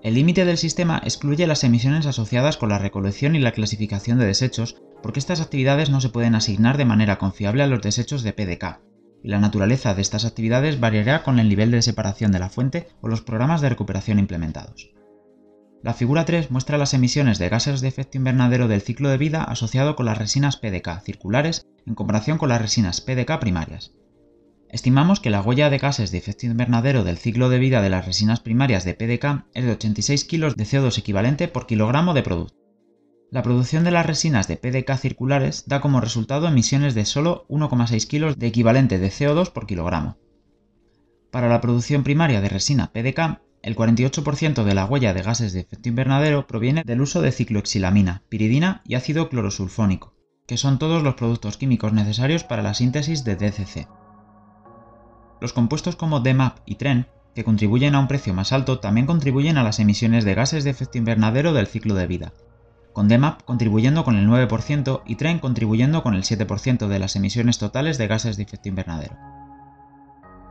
El 0.04 0.14
límite 0.16 0.46
del 0.46 0.58
sistema 0.58 1.02
excluye 1.04 1.48
las 1.48 1.64
emisiones 1.64 2.06
asociadas 2.06 2.58
con 2.58 2.70
la 2.70 2.78
recolección 2.78 3.36
y 3.36 3.40
la 3.40 3.54
clasificación 3.54 4.20
de 4.20 4.26
desechos 4.26 4.76
porque 5.02 5.20
estas 5.20 5.42
actividades 5.42 5.90
no 5.90 6.00
se 6.00 6.10
pueden 6.10 6.36
asignar 6.36 6.78
de 6.78 6.86
manera 6.86 7.18
confiable 7.18 7.64
a 7.64 7.68
los 7.68 7.82
desechos 7.82 8.22
de 8.22 8.34
PDK, 8.34 8.82
y 9.24 9.30
la 9.30 9.40
naturaleza 9.40 9.96
de 9.96 10.02
estas 10.02 10.26
actividades 10.26 10.80
variará 10.80 11.24
con 11.24 11.40
el 11.40 11.50
nivel 11.50 11.72
de 11.72 11.82
separación 11.82 12.32
de 12.32 12.40
la 12.40 12.50
fuente 12.50 12.88
o 13.02 13.08
los 13.08 13.22
programas 13.22 13.62
de 13.62 13.70
recuperación 13.70 14.20
implementados. 14.20 14.92
La 15.84 15.94
figura 15.94 16.24
3 16.24 16.50
muestra 16.50 16.78
las 16.78 16.94
emisiones 16.94 17.40
de 17.40 17.50
gases 17.50 17.82
de 17.82 17.90
efecto 17.90 18.18
invernadero 18.18 18.70
del 18.70 18.82
ciclo 18.82 19.10
de 19.10 19.18
vida 19.18 19.44
asociado 19.44 19.98
con 19.98 20.06
las 20.06 20.18
resinas 20.18 20.56
PDK 20.56 21.02
circulares 21.04 21.68
en 21.86 21.94
comparación 21.94 22.38
con 22.38 22.48
las 22.48 22.62
resinas 22.62 23.02
PDK 23.02 23.38
primarias. 23.42 23.92
Estimamos 24.70 25.20
que 25.20 25.30
la 25.30 25.42
huella 25.42 25.70
de 25.70 25.80
gases 25.80 26.10
de 26.12 26.20
efecto 26.20 26.46
invernadero 26.46 27.04
del 27.04 27.18
ciclo 27.18 27.50
de 27.50 27.60
vida 27.60 27.82
de 27.82 27.90
las 27.90 28.06
resinas 28.06 28.40
primarias 28.40 28.86
de 28.86 28.94
PDK 28.94 29.46
es 29.54 29.66
de 29.66 29.72
86 29.74 30.24
kg 30.24 30.56
de 30.56 30.64
CO2 30.64 30.98
equivalente 30.98 31.50
por 31.50 31.68
kilogramo 31.68 32.14
de 32.14 32.24
producto. 32.24 32.56
La 33.30 33.44
producción 33.44 33.84
de 33.84 33.92
las 33.92 34.06
resinas 34.06 34.48
de 34.48 34.56
PDK 34.56 34.96
circulares 34.98 35.66
da 35.68 35.82
como 35.82 36.00
resultado 36.00 36.48
emisiones 36.48 36.96
de 36.96 37.04
solo 37.04 37.46
1,6 37.50 38.08
kg 38.08 38.38
de 38.38 38.48
equivalente 38.48 39.00
de 39.00 39.10
CO2 39.10 39.52
por 39.52 39.68
kilogramo. 39.68 40.18
Para 41.30 41.50
la 41.50 41.60
producción 41.60 42.04
primaria 42.04 42.40
de 42.40 42.48
resina 42.48 42.94
PDK, 42.94 43.42
el 43.64 43.78
48% 43.78 44.66
de 44.66 44.76
la 44.76 44.86
huella 44.86 45.14
de 45.14 45.24
gases 45.24 45.54
de 45.54 45.62
efecto 45.62 45.88
invernadero 45.88 46.46
proviene 46.48 46.84
del 46.86 47.02
uso 47.02 47.22
de 47.22 47.32
cicloxilamina, 47.32 48.22
piridina 48.28 48.82
y 48.86 48.96
ácido 48.96 49.30
clorosulfónico, 49.30 50.14
que 50.46 50.58
son 50.58 50.78
todos 50.78 51.02
los 51.02 51.16
productos 51.16 51.56
químicos 51.56 51.94
necesarios 51.94 52.44
para 52.44 52.62
la 52.62 52.74
síntesis 52.74 53.24
de 53.24 53.38
DCC. 53.38 53.88
Los 55.40 55.54
compuestos 55.54 55.96
como 55.96 56.20
DMAP 56.20 56.60
y 56.66 56.76
TREN, 56.76 57.08
que 57.34 57.46
contribuyen 57.46 57.96
a 57.96 58.00
un 58.00 58.10
precio 58.10 58.34
más 58.34 58.52
alto, 58.52 58.80
también 58.80 59.08
contribuyen 59.08 59.58
a 59.58 59.64
las 59.64 59.80
emisiones 59.80 60.26
de 60.26 60.36
gases 60.36 60.66
de 60.66 60.70
efecto 60.70 60.98
invernadero 60.98 61.54
del 61.54 61.68
ciclo 61.68 61.96
de 61.96 62.08
vida, 62.08 62.34
con 62.92 63.08
DMAP 63.08 63.44
contribuyendo 63.44 64.04
con 64.04 64.18
el 64.18 64.28
9% 64.28 65.04
y 65.06 65.16
TREN 65.16 65.40
contribuyendo 65.40 66.04
con 66.04 66.16
el 66.16 66.24
7% 66.24 66.88
de 66.88 67.00
las 67.00 67.16
emisiones 67.16 67.60
totales 67.60 67.98
de 67.98 68.08
gases 68.08 68.36
de 68.36 68.44
efecto 68.44 68.68
invernadero. 68.68 69.16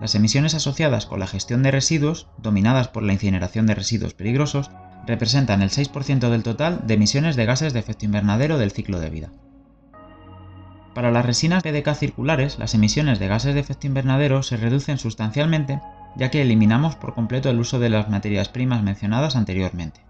Las 0.00 0.14
emisiones 0.14 0.54
asociadas 0.54 1.06
con 1.06 1.20
la 1.20 1.26
gestión 1.26 1.62
de 1.62 1.70
residuos, 1.70 2.26
dominadas 2.38 2.88
por 2.88 3.02
la 3.02 3.12
incineración 3.12 3.66
de 3.66 3.74
residuos 3.74 4.14
peligrosos, 4.14 4.70
representan 5.06 5.62
el 5.62 5.70
6% 5.70 6.30
del 6.30 6.42
total 6.42 6.80
de 6.86 6.94
emisiones 6.94 7.36
de 7.36 7.46
gases 7.46 7.72
de 7.72 7.80
efecto 7.80 8.04
invernadero 8.04 8.58
del 8.58 8.72
ciclo 8.72 9.00
de 9.00 9.10
vida. 9.10 9.30
Para 10.94 11.10
las 11.10 11.24
resinas 11.24 11.62
PDK 11.62 11.94
circulares, 11.94 12.58
las 12.58 12.74
emisiones 12.74 13.18
de 13.18 13.28
gases 13.28 13.54
de 13.54 13.60
efecto 13.60 13.86
invernadero 13.86 14.42
se 14.42 14.56
reducen 14.56 14.98
sustancialmente 14.98 15.80
ya 16.16 16.30
que 16.30 16.42
eliminamos 16.42 16.96
por 16.96 17.14
completo 17.14 17.48
el 17.48 17.58
uso 17.58 17.78
de 17.78 17.88
las 17.88 18.10
materias 18.10 18.48
primas 18.48 18.82
mencionadas 18.82 19.34
anteriormente. 19.34 20.00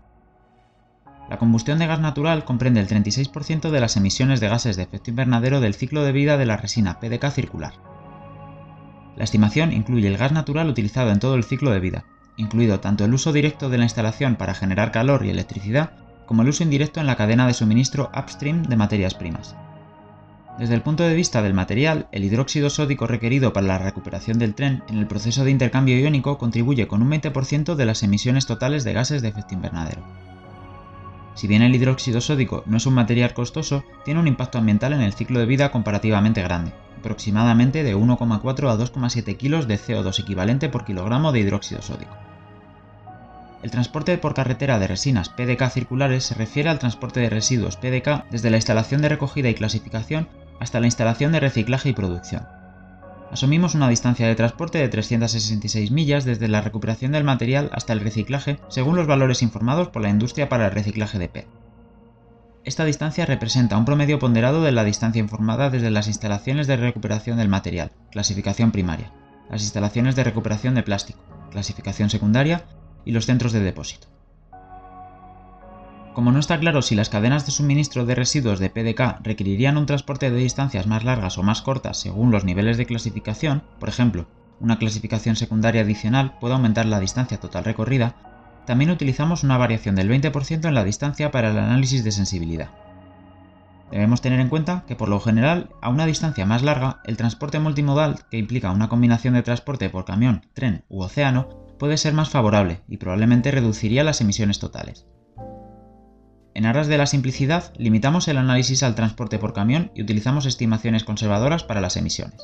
La 1.31 1.39
combustión 1.39 1.79
de 1.79 1.87
gas 1.87 2.01
natural 2.01 2.45
comprende 2.45 2.81
el 2.81 2.89
36% 2.89 3.71
de 3.71 3.81
las 3.81 3.97
emisiones 3.97 4.41
de 4.41 4.49
gases 4.49 4.77
de 4.77 4.83
efecto 4.83 5.11
invernadero 5.11 5.61
del 5.61 5.75
ciclo 5.75 6.03
de 6.03 6.13
vida 6.13 6.37
de 6.37 6.47
la 6.47 6.57
resina 6.57 6.99
PDK 6.99 7.31
circular. 7.31 7.92
La 9.17 9.25
estimación 9.25 9.73
incluye 9.73 10.09
el 10.09 10.17
gas 10.17 10.33
natural 10.33 10.69
utilizado 10.69 11.11
en 11.11 11.19
todo 11.19 11.35
el 11.35 11.45
ciclo 11.45 11.71
de 11.71 11.81
vida, 11.81 12.05
incluido 12.37 12.81
tanto 12.81 13.05
el 13.05 13.15
uso 13.15 13.33
directo 13.33 13.69
de 13.69 13.79
la 13.79 13.85
instalación 13.85 14.37
para 14.37 14.55
generar 14.55 14.91
calor 14.91 15.25
y 15.25 15.31
electricidad, 15.31 15.91
como 16.27 16.43
el 16.43 16.49
uso 16.49 16.63
indirecto 16.63 17.01
en 17.01 17.07
la 17.07 17.17
cadena 17.17 17.47
de 17.47 17.55
suministro 17.55 18.11
upstream 18.17 18.63
de 18.63 18.77
materias 18.77 19.15
primas. 19.15 19.55
Desde 20.59 20.75
el 20.75 20.83
punto 20.83 21.03
de 21.03 21.15
vista 21.15 21.43
del 21.43 21.55
material, 21.55 22.09
el 22.13 22.25
hidróxido 22.25 22.69
sódico 22.69 23.07
requerido 23.07 23.53
para 23.53 23.67
la 23.67 23.79
recuperación 23.79 24.39
del 24.39 24.55
tren 24.55 24.83
en 24.89 24.99
el 24.99 25.07
proceso 25.07 25.45
de 25.45 25.51
intercambio 25.51 25.99
iónico 25.99 26.37
contribuye 26.37 26.87
con 26.87 27.03
un 27.03 27.11
20% 27.11 27.75
de 27.75 27.87
las 27.87 28.03
emisiones 28.03 28.47
totales 28.47 28.85
de 28.85 28.93
gases 28.93 29.23
de 29.23 29.29
efecto 29.29 29.55
invernadero. 29.55 30.03
Si 31.35 31.47
bien 31.47 31.63
el 31.63 31.75
hidróxido 31.75 32.21
sódico 32.21 32.65
no 32.67 32.77
es 32.77 32.85
un 32.85 32.93
material 32.95 33.33
costoso, 33.33 33.83
tiene 34.05 34.21
un 34.21 34.29
impacto 34.29 34.59
ambiental 34.59 34.93
en 34.93 35.01
el 35.01 35.15
ciclo 35.15 35.39
de 35.39 35.47
vida 35.47 35.73
comparativamente 35.73 36.43
grande, 36.43 36.73
aproximadamente 36.99 37.83
de 37.83 37.97
1,4 37.97 38.71
a 38.71 38.77
2,7 38.77 39.37
kg 39.37 39.67
de 39.67 39.79
CO2 39.79 40.21
equivalente 40.21 40.69
por 40.69 40.85
kilogramo 40.85 41.33
de 41.33 41.41
hidróxido 41.41 41.83
sódico. 41.83 42.17
El 43.63 43.71
transporte 43.71 44.19
por 44.19 44.35
carretera 44.35 44.79
de 44.79 44.89
resinas 44.89 45.29
PDK 45.29 45.71
circulares 45.71 46.25
se 46.25 46.35
refiere 46.35 46.69
al 46.69 46.81
transporte 46.81 47.21
de 47.21 47.31
residuos 47.31 47.77
PDK 47.77 48.25
desde 48.31 48.51
la 48.51 48.57
instalación 48.57 49.03
de 49.03 49.09
recogida 49.09 49.49
y 49.49 49.55
clasificación 49.55 50.29
hasta 50.59 50.81
la 50.81 50.87
instalación 50.87 51.33
de 51.33 51.41
reciclaje 51.41 51.89
y 51.89 51.93
producción. 51.93 52.47
Asumimos 53.31 53.75
una 53.75 53.89
distancia 53.89 54.27
de 54.27 54.35
transporte 54.35 54.79
de 54.79 54.89
366 54.89 55.91
millas 55.91 56.25
desde 56.25 56.49
la 56.49 56.61
recuperación 56.61 57.13
del 57.13 57.25
material 57.25 57.71
hasta 57.73 57.93
el 57.93 58.01
reciclaje 58.01 58.59
según 58.69 58.97
los 58.97 59.07
valores 59.07 59.43
informados 59.43 59.89
por 59.89 60.03
la 60.03 60.11
industria 60.11 60.49
para 60.49 60.67
el 60.67 60.73
reciclaje 60.73 61.19
de 61.19 61.29
PET. 61.29 61.62
Esta 62.65 62.85
distancia 62.85 63.27
representa 63.27 63.77
un 63.77 63.85
promedio 63.85 64.21
ponderado 64.21 64.63
de 64.63 64.71
la 64.71 64.85
distancia 64.85 65.19
informada 65.19 65.69
desde 65.69 65.91
las 65.91 66.07
instalaciones 66.07 66.69
de 66.69 66.77
recuperación 66.77 67.37
del 67.37 67.49
material, 67.49 67.91
clasificación 68.13 68.71
primaria, 68.71 69.11
las 69.51 69.63
instalaciones 69.63 70.15
de 70.15 70.23
recuperación 70.23 70.77
de 70.77 70.85
plástico, 70.85 71.21
clasificación 71.51 72.09
secundaria 72.09 72.65
y 73.05 73.11
los 73.11 73.27
centros 73.27 73.53
de 73.53 73.61
depósito. 73.61 74.07
Como 76.15 76.31
no 76.31 76.39
está 76.39 76.61
claro 76.61 76.83
si 76.83 76.95
las 76.95 77.09
cadenas 77.09 77.47
de 77.47 77.53
suministro 77.53 78.07
de 78.07 78.15
residuos 78.15 78.61
de 78.61 78.71
PDK 78.71 79.25
requerirían 79.25 79.77
un 79.77 79.87
transporte 79.87 80.31
de 80.31 80.37
distancias 80.37 80.87
más 80.87 81.03
largas 81.03 81.39
o 81.39 81.43
más 81.43 81.63
cortas 81.63 81.97
según 81.97 82.31
los 82.31 82.45
niveles 82.45 82.77
de 82.77 82.87
clasificación, 82.87 83.65
por 83.81 83.89
ejemplo, 83.89 84.27
una 84.61 84.79
clasificación 84.79 85.35
secundaria 85.35 85.81
adicional 85.81 86.39
puede 86.39 86.55
aumentar 86.55 86.87
la 86.87 87.01
distancia 87.01 87.41
total 87.41 87.65
recorrida, 87.65 88.15
también 88.67 88.91
utilizamos 88.91 89.43
una 89.43 89.59
variación 89.59 89.95
del 89.95 90.11
20% 90.11 90.67
en 90.67 90.75
la 90.75 90.85
distancia 90.85 91.31
para 91.31 91.51
el 91.51 91.59
análisis 91.59 92.05
de 92.05 92.13
sensibilidad. 92.13 92.71
Debemos 93.91 94.23
tener 94.23 94.41
en 94.41 94.49
cuenta 94.49 94.85
que 94.87 94.97
por 94.97 95.11
lo 95.11 95.21
general, 95.21 95.69
a 95.83 95.91
una 95.91 96.07
distancia 96.07 96.47
más 96.47 96.63
larga, 96.63 97.01
el 97.05 97.19
transporte 97.19 97.59
multimodal, 97.59 98.21
que 98.31 98.39
implica 98.39 98.71
una 98.71 98.89
combinación 98.89 99.35
de 99.35 99.43
transporte 99.43 99.91
por 99.91 100.07
camión, 100.07 100.47
tren 100.55 100.85
u 100.89 101.03
océano, 101.03 101.49
puede 101.79 101.99
ser 101.99 102.15
más 102.15 102.31
favorable 102.31 102.81
y 102.89 102.97
probablemente 102.97 103.51
reduciría 103.51 104.03
las 104.05 104.21
emisiones 104.21 104.59
totales. 104.59 105.07
En 106.55 106.65
aras 106.65 106.87
de 106.87 106.97
la 106.97 107.07
simplicidad, 107.07 107.73
limitamos 107.77 108.29
el 108.29 108.39
análisis 108.39 108.83
al 108.83 108.95
transporte 108.95 109.39
por 109.39 109.53
camión 109.53 109.91
y 109.95 110.03
utilizamos 110.03 110.47
estimaciones 110.47 111.05
conservadoras 111.05 111.65
para 111.65 111.81
las 111.81 111.97
emisiones. 111.97 112.43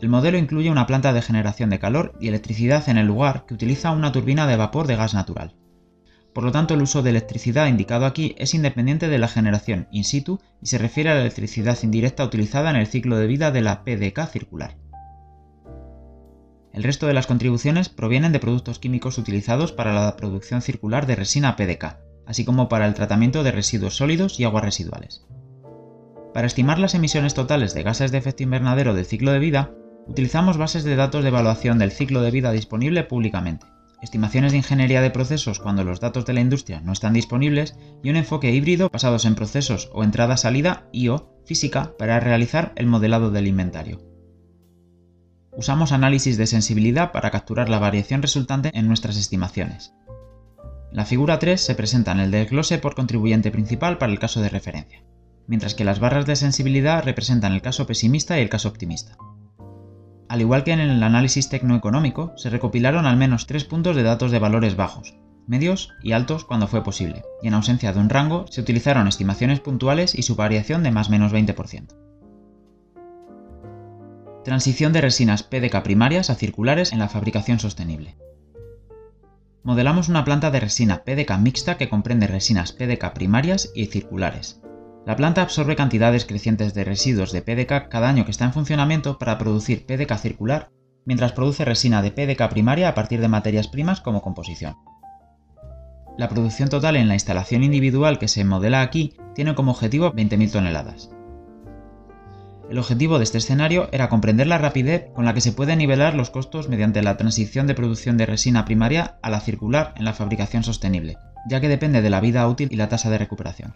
El 0.00 0.08
modelo 0.08 0.38
incluye 0.38 0.70
una 0.70 0.86
planta 0.86 1.12
de 1.12 1.22
generación 1.22 1.70
de 1.70 1.80
calor 1.80 2.14
y 2.20 2.28
electricidad 2.28 2.88
en 2.88 2.98
el 2.98 3.06
lugar 3.06 3.46
que 3.46 3.54
utiliza 3.54 3.90
una 3.90 4.12
turbina 4.12 4.46
de 4.46 4.56
vapor 4.56 4.86
de 4.86 4.96
gas 4.96 5.12
natural. 5.12 5.56
Por 6.32 6.44
lo 6.44 6.52
tanto, 6.52 6.74
el 6.74 6.82
uso 6.82 7.02
de 7.02 7.10
electricidad 7.10 7.66
indicado 7.66 8.06
aquí 8.06 8.36
es 8.38 8.54
independiente 8.54 9.08
de 9.08 9.18
la 9.18 9.26
generación 9.26 9.88
in 9.90 10.04
situ 10.04 10.38
y 10.62 10.66
se 10.66 10.78
refiere 10.78 11.10
a 11.10 11.14
la 11.14 11.22
electricidad 11.22 11.76
indirecta 11.82 12.24
utilizada 12.24 12.70
en 12.70 12.76
el 12.76 12.86
ciclo 12.86 13.18
de 13.18 13.26
vida 13.26 13.50
de 13.50 13.60
la 13.60 13.82
PDK 13.82 14.28
circular. 14.30 14.76
El 16.72 16.84
resto 16.84 17.08
de 17.08 17.14
las 17.14 17.26
contribuciones 17.26 17.88
provienen 17.88 18.30
de 18.30 18.38
productos 18.38 18.78
químicos 18.78 19.18
utilizados 19.18 19.72
para 19.72 19.92
la 19.92 20.16
producción 20.16 20.62
circular 20.62 21.06
de 21.06 21.16
resina 21.16 21.56
PDK, 21.56 21.96
así 22.24 22.44
como 22.44 22.68
para 22.68 22.86
el 22.86 22.94
tratamiento 22.94 23.42
de 23.42 23.50
residuos 23.50 23.96
sólidos 23.96 24.38
y 24.38 24.44
aguas 24.44 24.64
residuales. 24.64 25.26
Para 26.32 26.46
estimar 26.46 26.78
las 26.78 26.94
emisiones 26.94 27.34
totales 27.34 27.74
de 27.74 27.82
gases 27.82 28.12
de 28.12 28.18
efecto 28.18 28.44
invernadero 28.44 28.94
del 28.94 29.06
ciclo 29.06 29.32
de 29.32 29.40
vida, 29.40 29.72
utilizamos 30.08 30.56
bases 30.56 30.84
de 30.84 30.96
datos 30.96 31.22
de 31.22 31.28
evaluación 31.28 31.78
del 31.78 31.92
ciclo 31.92 32.22
de 32.22 32.30
vida 32.30 32.50
disponible 32.50 33.04
públicamente, 33.04 33.66
estimaciones 34.02 34.52
de 34.52 34.58
ingeniería 34.58 35.02
de 35.02 35.10
procesos 35.10 35.58
cuando 35.58 35.84
los 35.84 36.00
datos 36.00 36.24
de 36.24 36.32
la 36.32 36.40
industria 36.40 36.80
no 36.80 36.92
están 36.92 37.12
disponibles 37.12 37.76
y 38.02 38.10
un 38.10 38.16
enfoque 38.16 38.50
híbrido 38.50 38.88
basados 38.90 39.24
en 39.24 39.34
procesos 39.34 39.90
o 39.92 40.02
entrada-salida 40.02 40.88
y 40.92 41.08
o 41.08 41.38
física 41.44 41.92
para 41.98 42.20
realizar 42.20 42.72
el 42.76 42.86
modelado 42.86 43.30
del 43.30 43.46
inventario. 43.46 44.00
Usamos 45.56 45.92
análisis 45.92 46.36
de 46.36 46.46
sensibilidad 46.46 47.10
para 47.12 47.30
capturar 47.30 47.68
la 47.68 47.80
variación 47.80 48.22
resultante 48.22 48.70
en 48.74 48.86
nuestras 48.86 49.16
estimaciones. 49.16 49.92
La 50.92 51.04
figura 51.04 51.38
3 51.38 51.60
se 51.60 51.74
presenta 51.74 52.12
en 52.12 52.20
el 52.20 52.30
desglose 52.30 52.78
por 52.78 52.94
contribuyente 52.94 53.50
principal 53.50 53.98
para 53.98 54.12
el 54.12 54.18
caso 54.18 54.40
de 54.40 54.48
referencia, 54.48 55.04
mientras 55.46 55.74
que 55.74 55.84
las 55.84 55.98
barras 55.98 56.26
de 56.26 56.36
sensibilidad 56.36 57.04
representan 57.04 57.52
el 57.52 57.60
caso 57.60 57.86
pesimista 57.86 58.38
y 58.38 58.42
el 58.42 58.48
caso 58.48 58.68
optimista. 58.68 59.16
Al 60.28 60.42
igual 60.42 60.62
que 60.62 60.72
en 60.72 60.80
el 60.80 61.02
análisis 61.02 61.48
tecnoeconómico, 61.48 62.32
se 62.36 62.50
recopilaron 62.50 63.06
al 63.06 63.16
menos 63.16 63.46
tres 63.46 63.64
puntos 63.64 63.96
de 63.96 64.02
datos 64.02 64.30
de 64.30 64.38
valores 64.38 64.76
bajos, 64.76 65.16
medios 65.46 65.94
y 66.02 66.12
altos 66.12 66.44
cuando 66.44 66.68
fue 66.68 66.84
posible, 66.84 67.24
y 67.42 67.48
en 67.48 67.54
ausencia 67.54 67.92
de 67.92 67.98
un 67.98 68.10
rango 68.10 68.44
se 68.50 68.60
utilizaron 68.60 69.08
estimaciones 69.08 69.60
puntuales 69.60 70.14
y 70.14 70.22
su 70.22 70.36
variación 70.36 70.82
de 70.82 70.90
más 70.90 71.08
menos 71.08 71.32
20%. 71.32 71.88
Transición 74.44 74.92
de 74.92 75.00
resinas 75.00 75.42
PDK 75.42 75.82
primarias 75.82 76.28
a 76.30 76.34
circulares 76.34 76.92
en 76.92 76.98
la 76.98 77.08
fabricación 77.08 77.58
sostenible. 77.58 78.16
Modelamos 79.62 80.08
una 80.08 80.24
planta 80.24 80.50
de 80.50 80.60
resina 80.60 81.04
PDK 81.04 81.38
mixta 81.38 81.76
que 81.76 81.88
comprende 81.88 82.26
resinas 82.26 82.72
PDK 82.72 83.12
primarias 83.12 83.70
y 83.74 83.86
circulares, 83.86 84.60
la 85.08 85.16
planta 85.16 85.40
absorbe 85.40 85.74
cantidades 85.74 86.26
crecientes 86.26 86.74
de 86.74 86.84
residuos 86.84 87.32
de 87.32 87.40
PDK 87.40 87.88
cada 87.88 88.10
año 88.10 88.26
que 88.26 88.30
está 88.30 88.44
en 88.44 88.52
funcionamiento 88.52 89.16
para 89.16 89.38
producir 89.38 89.86
PDK 89.86 90.18
circular, 90.18 90.68
mientras 91.06 91.32
produce 91.32 91.64
resina 91.64 92.02
de 92.02 92.10
PDK 92.10 92.50
primaria 92.50 92.90
a 92.90 92.94
partir 92.94 93.22
de 93.22 93.28
materias 93.28 93.68
primas 93.68 94.02
como 94.02 94.20
composición. 94.20 94.76
La 96.18 96.28
producción 96.28 96.68
total 96.68 96.96
en 96.96 97.08
la 97.08 97.14
instalación 97.14 97.64
individual 97.64 98.18
que 98.18 98.28
se 98.28 98.44
modela 98.44 98.82
aquí 98.82 99.16
tiene 99.34 99.54
como 99.54 99.70
objetivo 99.70 100.12
20.000 100.12 100.52
toneladas. 100.52 101.10
El 102.68 102.78
objetivo 102.78 103.16
de 103.16 103.24
este 103.24 103.38
escenario 103.38 103.88
era 103.92 104.10
comprender 104.10 104.46
la 104.46 104.58
rapidez 104.58 105.06
con 105.14 105.24
la 105.24 105.32
que 105.32 105.40
se 105.40 105.52
pueden 105.52 105.78
nivelar 105.78 106.12
los 106.16 106.28
costos 106.28 106.68
mediante 106.68 107.02
la 107.02 107.16
transición 107.16 107.66
de 107.66 107.74
producción 107.74 108.18
de 108.18 108.26
resina 108.26 108.66
primaria 108.66 109.16
a 109.22 109.30
la 109.30 109.40
circular 109.40 109.94
en 109.96 110.04
la 110.04 110.12
fabricación 110.12 110.64
sostenible, 110.64 111.16
ya 111.48 111.62
que 111.62 111.68
depende 111.70 112.02
de 112.02 112.10
la 112.10 112.20
vida 112.20 112.46
útil 112.46 112.68
y 112.70 112.76
la 112.76 112.90
tasa 112.90 113.08
de 113.08 113.16
recuperación. 113.16 113.74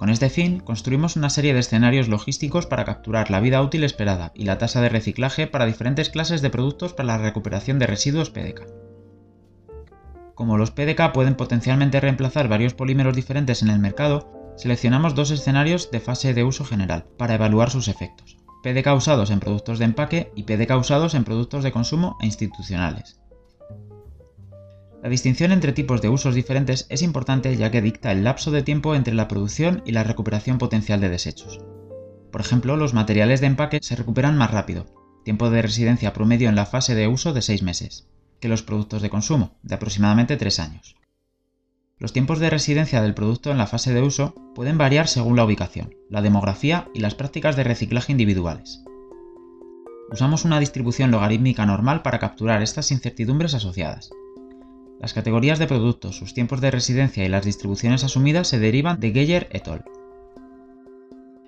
Con 0.00 0.08
este 0.08 0.30
fin, 0.30 0.60
construimos 0.60 1.16
una 1.16 1.28
serie 1.28 1.52
de 1.52 1.60
escenarios 1.60 2.08
logísticos 2.08 2.64
para 2.64 2.86
capturar 2.86 3.30
la 3.30 3.38
vida 3.38 3.60
útil 3.60 3.84
esperada 3.84 4.32
y 4.34 4.44
la 4.44 4.56
tasa 4.56 4.80
de 4.80 4.88
reciclaje 4.88 5.46
para 5.46 5.66
diferentes 5.66 6.08
clases 6.08 6.40
de 6.40 6.48
productos 6.48 6.94
para 6.94 7.06
la 7.08 7.18
recuperación 7.18 7.78
de 7.78 7.86
residuos 7.86 8.30
PDK. 8.30 8.62
Como 10.34 10.56
los 10.56 10.70
PDK 10.70 11.12
pueden 11.12 11.34
potencialmente 11.34 12.00
reemplazar 12.00 12.48
varios 12.48 12.72
polímeros 12.72 13.14
diferentes 13.14 13.60
en 13.60 13.68
el 13.68 13.78
mercado, 13.78 14.54
seleccionamos 14.56 15.14
dos 15.14 15.32
escenarios 15.32 15.90
de 15.90 16.00
fase 16.00 16.32
de 16.32 16.44
uso 16.44 16.64
general 16.64 17.04
para 17.18 17.34
evaluar 17.34 17.68
sus 17.68 17.86
efectos. 17.86 18.38
PDK 18.62 18.94
usados 18.96 19.30
en 19.30 19.40
productos 19.40 19.78
de 19.78 19.84
empaque 19.84 20.32
y 20.34 20.44
PDK 20.44 20.78
usados 20.78 21.12
en 21.12 21.24
productos 21.24 21.62
de 21.62 21.72
consumo 21.72 22.16
e 22.22 22.24
institucionales. 22.24 23.19
La 25.02 25.08
distinción 25.08 25.50
entre 25.50 25.72
tipos 25.72 26.02
de 26.02 26.10
usos 26.10 26.34
diferentes 26.34 26.86
es 26.90 27.00
importante 27.00 27.56
ya 27.56 27.70
que 27.70 27.80
dicta 27.80 28.12
el 28.12 28.22
lapso 28.22 28.50
de 28.50 28.62
tiempo 28.62 28.94
entre 28.94 29.14
la 29.14 29.28
producción 29.28 29.82
y 29.86 29.92
la 29.92 30.04
recuperación 30.04 30.58
potencial 30.58 31.00
de 31.00 31.08
desechos. 31.08 31.58
Por 32.30 32.42
ejemplo, 32.42 32.76
los 32.76 32.92
materiales 32.92 33.40
de 33.40 33.46
empaque 33.46 33.78
se 33.80 33.96
recuperan 33.96 34.36
más 34.36 34.50
rápido, 34.50 34.86
tiempo 35.24 35.48
de 35.48 35.62
residencia 35.62 36.12
promedio 36.12 36.50
en 36.50 36.54
la 36.54 36.66
fase 36.66 36.94
de 36.94 37.08
uso 37.08 37.32
de 37.32 37.40
6 37.40 37.62
meses, 37.62 38.08
que 38.40 38.48
los 38.48 38.62
productos 38.62 39.00
de 39.00 39.08
consumo, 39.08 39.58
de 39.62 39.74
aproximadamente 39.74 40.36
3 40.36 40.60
años. 40.60 40.96
Los 41.98 42.12
tiempos 42.12 42.38
de 42.38 42.50
residencia 42.50 43.00
del 43.00 43.14
producto 43.14 43.50
en 43.50 43.58
la 43.58 43.66
fase 43.66 43.94
de 43.94 44.02
uso 44.02 44.34
pueden 44.54 44.76
variar 44.76 45.08
según 45.08 45.36
la 45.36 45.44
ubicación, 45.44 45.94
la 46.10 46.20
demografía 46.20 46.88
y 46.94 47.00
las 47.00 47.14
prácticas 47.14 47.56
de 47.56 47.64
reciclaje 47.64 48.12
individuales. 48.12 48.82
Usamos 50.10 50.44
una 50.44 50.60
distribución 50.60 51.10
logarítmica 51.10 51.64
normal 51.64 52.02
para 52.02 52.18
capturar 52.18 52.62
estas 52.62 52.90
incertidumbres 52.90 53.54
asociadas. 53.54 54.10
Las 55.00 55.14
categorías 55.14 55.58
de 55.58 55.66
productos, 55.66 56.16
sus 56.16 56.34
tiempos 56.34 56.60
de 56.60 56.70
residencia 56.70 57.24
y 57.24 57.28
las 57.28 57.46
distribuciones 57.46 58.04
asumidas 58.04 58.48
se 58.48 58.58
derivan 58.58 59.00
de 59.00 59.12
Geyer 59.12 59.48
et 59.50 59.66
al. 59.66 59.82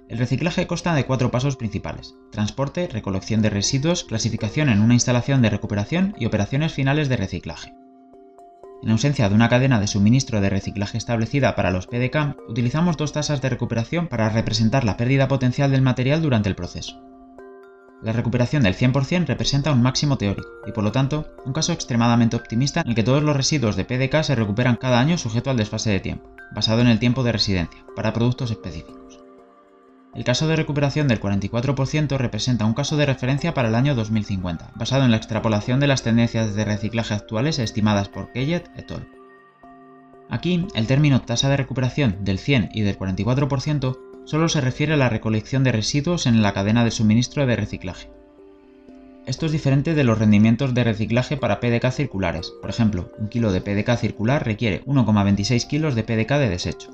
El 0.08 0.18
reciclaje 0.18 0.66
consta 0.66 0.94
de 0.94 1.04
cuatro 1.04 1.30
pasos 1.30 1.56
principales, 1.56 2.14
transporte, 2.30 2.88
recolección 2.88 3.42
de 3.42 3.50
residuos, 3.50 4.04
clasificación 4.04 4.70
en 4.70 4.80
una 4.80 4.94
instalación 4.94 5.42
de 5.42 5.50
recuperación 5.50 6.14
y 6.18 6.24
operaciones 6.24 6.72
finales 6.72 7.10
de 7.10 7.16
reciclaje. 7.18 7.74
En 8.82 8.90
ausencia 8.90 9.28
de 9.28 9.34
una 9.34 9.50
cadena 9.50 9.80
de 9.80 9.86
suministro 9.86 10.40
de 10.40 10.48
reciclaje 10.48 10.96
establecida 10.96 11.54
para 11.54 11.70
los 11.70 11.86
PDCAM, 11.86 12.36
utilizamos 12.48 12.96
dos 12.96 13.12
tasas 13.12 13.42
de 13.42 13.50
recuperación 13.50 14.08
para 14.08 14.30
representar 14.30 14.84
la 14.84 14.96
pérdida 14.96 15.28
potencial 15.28 15.70
del 15.70 15.82
material 15.82 16.22
durante 16.22 16.48
el 16.48 16.56
proceso. 16.56 17.00
La 18.02 18.12
recuperación 18.12 18.64
del 18.64 18.76
100% 18.76 19.26
representa 19.26 19.70
un 19.70 19.80
máximo 19.80 20.18
teórico 20.18 20.48
y 20.66 20.72
por 20.72 20.82
lo 20.82 20.90
tanto 20.90 21.28
un 21.44 21.52
caso 21.52 21.72
extremadamente 21.72 22.34
optimista 22.34 22.80
en 22.80 22.88
el 22.88 22.94
que 22.96 23.04
todos 23.04 23.22
los 23.22 23.36
residuos 23.36 23.76
de 23.76 23.84
PDK 23.84 24.24
se 24.24 24.34
recuperan 24.34 24.76
cada 24.76 24.98
año 24.98 25.16
sujeto 25.18 25.50
al 25.50 25.56
desfase 25.56 25.90
de 25.90 26.00
tiempo, 26.00 26.28
basado 26.52 26.80
en 26.80 26.88
el 26.88 26.98
tiempo 26.98 27.22
de 27.22 27.30
residencia, 27.30 27.84
para 27.94 28.12
productos 28.12 28.50
específicos. 28.50 29.20
El 30.14 30.24
caso 30.24 30.46
de 30.46 30.56
recuperación 30.56 31.08
del 31.08 31.20
44% 31.20 32.18
representa 32.18 32.66
un 32.66 32.74
caso 32.74 32.96
de 32.96 33.06
referencia 33.06 33.54
para 33.54 33.68
el 33.68 33.74
año 33.74 33.94
2050, 33.94 34.72
basado 34.74 35.04
en 35.04 35.10
la 35.10 35.16
extrapolación 35.16 35.80
de 35.80 35.86
las 35.86 36.02
tendencias 36.02 36.54
de 36.54 36.64
reciclaje 36.64 37.14
actuales 37.14 37.58
estimadas 37.58 38.08
por 38.08 38.32
Keyet 38.32 38.68
et 38.76 38.90
al. 38.90 39.08
Aquí, 40.28 40.66
el 40.74 40.86
término 40.86 41.22
tasa 41.22 41.48
de 41.48 41.56
recuperación 41.56 42.24
del 42.24 42.38
100 42.38 42.70
y 42.74 42.82
del 42.82 42.98
44% 42.98 44.11
solo 44.24 44.48
se 44.48 44.60
refiere 44.60 44.94
a 44.94 44.96
la 44.96 45.08
recolección 45.08 45.64
de 45.64 45.72
residuos 45.72 46.26
en 46.26 46.42
la 46.42 46.52
cadena 46.52 46.84
de 46.84 46.90
suministro 46.90 47.46
de 47.46 47.56
reciclaje. 47.56 48.10
Esto 49.26 49.46
es 49.46 49.52
diferente 49.52 49.94
de 49.94 50.02
los 50.02 50.18
rendimientos 50.18 50.74
de 50.74 50.82
reciclaje 50.82 51.36
para 51.36 51.60
PDK 51.60 51.92
circulares. 51.92 52.52
Por 52.60 52.70
ejemplo, 52.70 53.12
un 53.18 53.28
kilo 53.28 53.52
de 53.52 53.60
PDK 53.60 53.96
circular 53.96 54.44
requiere 54.44 54.84
1,26 54.84 55.66
kilos 55.68 55.94
de 55.94 56.02
PDK 56.02 56.32
de 56.38 56.48
desecho. 56.48 56.90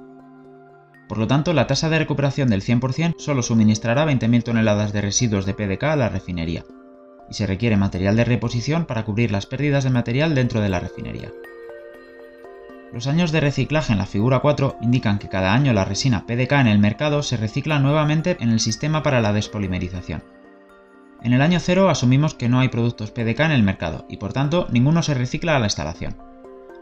Por 1.08 1.16
lo 1.16 1.26
tanto, 1.26 1.54
la 1.54 1.66
tasa 1.66 1.88
de 1.88 1.98
recuperación 1.98 2.50
del 2.50 2.62
100% 2.62 3.14
solo 3.18 3.42
suministrará 3.42 4.04
20.000 4.04 4.42
toneladas 4.42 4.92
de 4.92 5.00
residuos 5.00 5.46
de 5.46 5.54
PDK 5.54 5.84
a 5.84 5.96
la 5.96 6.10
refinería, 6.10 6.66
y 7.30 7.34
se 7.34 7.46
requiere 7.46 7.78
material 7.78 8.14
de 8.14 8.24
reposición 8.24 8.84
para 8.84 9.06
cubrir 9.06 9.30
las 9.30 9.46
pérdidas 9.46 9.84
de 9.84 9.90
material 9.90 10.34
dentro 10.34 10.60
de 10.60 10.68
la 10.68 10.80
refinería. 10.80 11.32
Los 12.92 13.06
años 13.06 13.32
de 13.32 13.40
reciclaje 13.40 13.92
en 13.92 13.98
la 13.98 14.06
figura 14.06 14.38
4 14.38 14.78
indican 14.80 15.18
que 15.18 15.28
cada 15.28 15.52
año 15.52 15.74
la 15.74 15.84
resina 15.84 16.24
PDK 16.24 16.52
en 16.52 16.68
el 16.68 16.78
mercado 16.78 17.22
se 17.22 17.36
recicla 17.36 17.78
nuevamente 17.78 18.38
en 18.40 18.48
el 18.48 18.60
sistema 18.60 19.02
para 19.02 19.20
la 19.20 19.34
despolimerización. 19.34 20.24
En 21.22 21.34
el 21.34 21.42
año 21.42 21.60
0 21.60 21.90
asumimos 21.90 22.34
que 22.34 22.48
no 22.48 22.60
hay 22.60 22.68
productos 22.68 23.10
PDK 23.10 23.40
en 23.40 23.50
el 23.50 23.62
mercado 23.62 24.06
y 24.08 24.16
por 24.16 24.32
tanto 24.32 24.68
ninguno 24.70 25.02
se 25.02 25.12
recicla 25.12 25.56
a 25.56 25.58
la 25.58 25.66
instalación. 25.66 26.16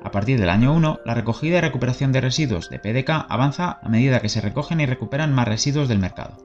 A 0.04 0.12
partir 0.12 0.38
del 0.38 0.50
año 0.50 0.72
1, 0.74 1.00
la 1.04 1.14
recogida 1.14 1.58
y 1.58 1.60
recuperación 1.60 2.12
de 2.12 2.20
residuos 2.20 2.70
de 2.70 2.78
PDK 2.78 3.26
avanza 3.28 3.80
a 3.82 3.88
medida 3.88 4.20
que 4.20 4.28
se 4.28 4.40
recogen 4.40 4.80
y 4.80 4.86
recuperan 4.86 5.34
más 5.34 5.48
residuos 5.48 5.88
del 5.88 5.98
mercado. 5.98 6.36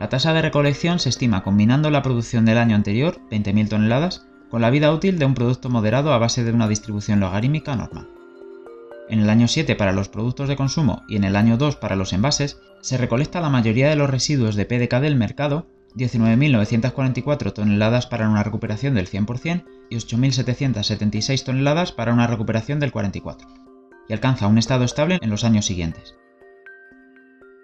La 0.00 0.08
tasa 0.08 0.32
de 0.32 0.42
recolección 0.42 0.98
se 0.98 1.10
estima 1.10 1.44
combinando 1.44 1.90
la 1.90 2.02
producción 2.02 2.44
del 2.44 2.58
año 2.58 2.74
anterior, 2.74 3.20
20.000 3.30 3.68
toneladas, 3.68 4.26
con 4.50 4.60
la 4.60 4.70
vida 4.70 4.92
útil 4.92 5.18
de 5.18 5.24
un 5.24 5.34
producto 5.34 5.70
moderado 5.70 6.12
a 6.12 6.18
base 6.18 6.44
de 6.44 6.52
una 6.52 6.68
distribución 6.68 7.20
logarítmica 7.20 7.76
normal. 7.76 8.08
En 9.08 9.20
el 9.20 9.30
año 9.30 9.48
7 9.48 9.74
para 9.76 9.92
los 9.92 10.08
productos 10.08 10.48
de 10.48 10.56
consumo 10.56 11.02
y 11.08 11.16
en 11.16 11.24
el 11.24 11.36
año 11.36 11.56
2 11.56 11.76
para 11.76 11.96
los 11.96 12.12
envases, 12.12 12.60
se 12.80 12.96
recolecta 12.96 13.40
la 13.40 13.48
mayoría 13.48 13.88
de 13.88 13.96
los 13.96 14.10
residuos 14.10 14.54
de 14.54 14.66
PDK 14.66 15.00
del 15.00 15.16
mercado, 15.16 15.66
19.944 15.96 17.52
toneladas 17.52 18.06
para 18.06 18.28
una 18.28 18.42
recuperación 18.42 18.94
del 18.94 19.08
100% 19.08 19.64
y 19.90 19.96
8.776 19.96 21.44
toneladas 21.44 21.92
para 21.92 22.12
una 22.12 22.26
recuperación 22.26 22.78
del 22.78 22.92
44%, 22.92 23.38
y 24.08 24.12
alcanza 24.12 24.46
un 24.46 24.58
estado 24.58 24.84
estable 24.84 25.18
en 25.20 25.30
los 25.30 25.42
años 25.44 25.66
siguientes. 25.66 26.14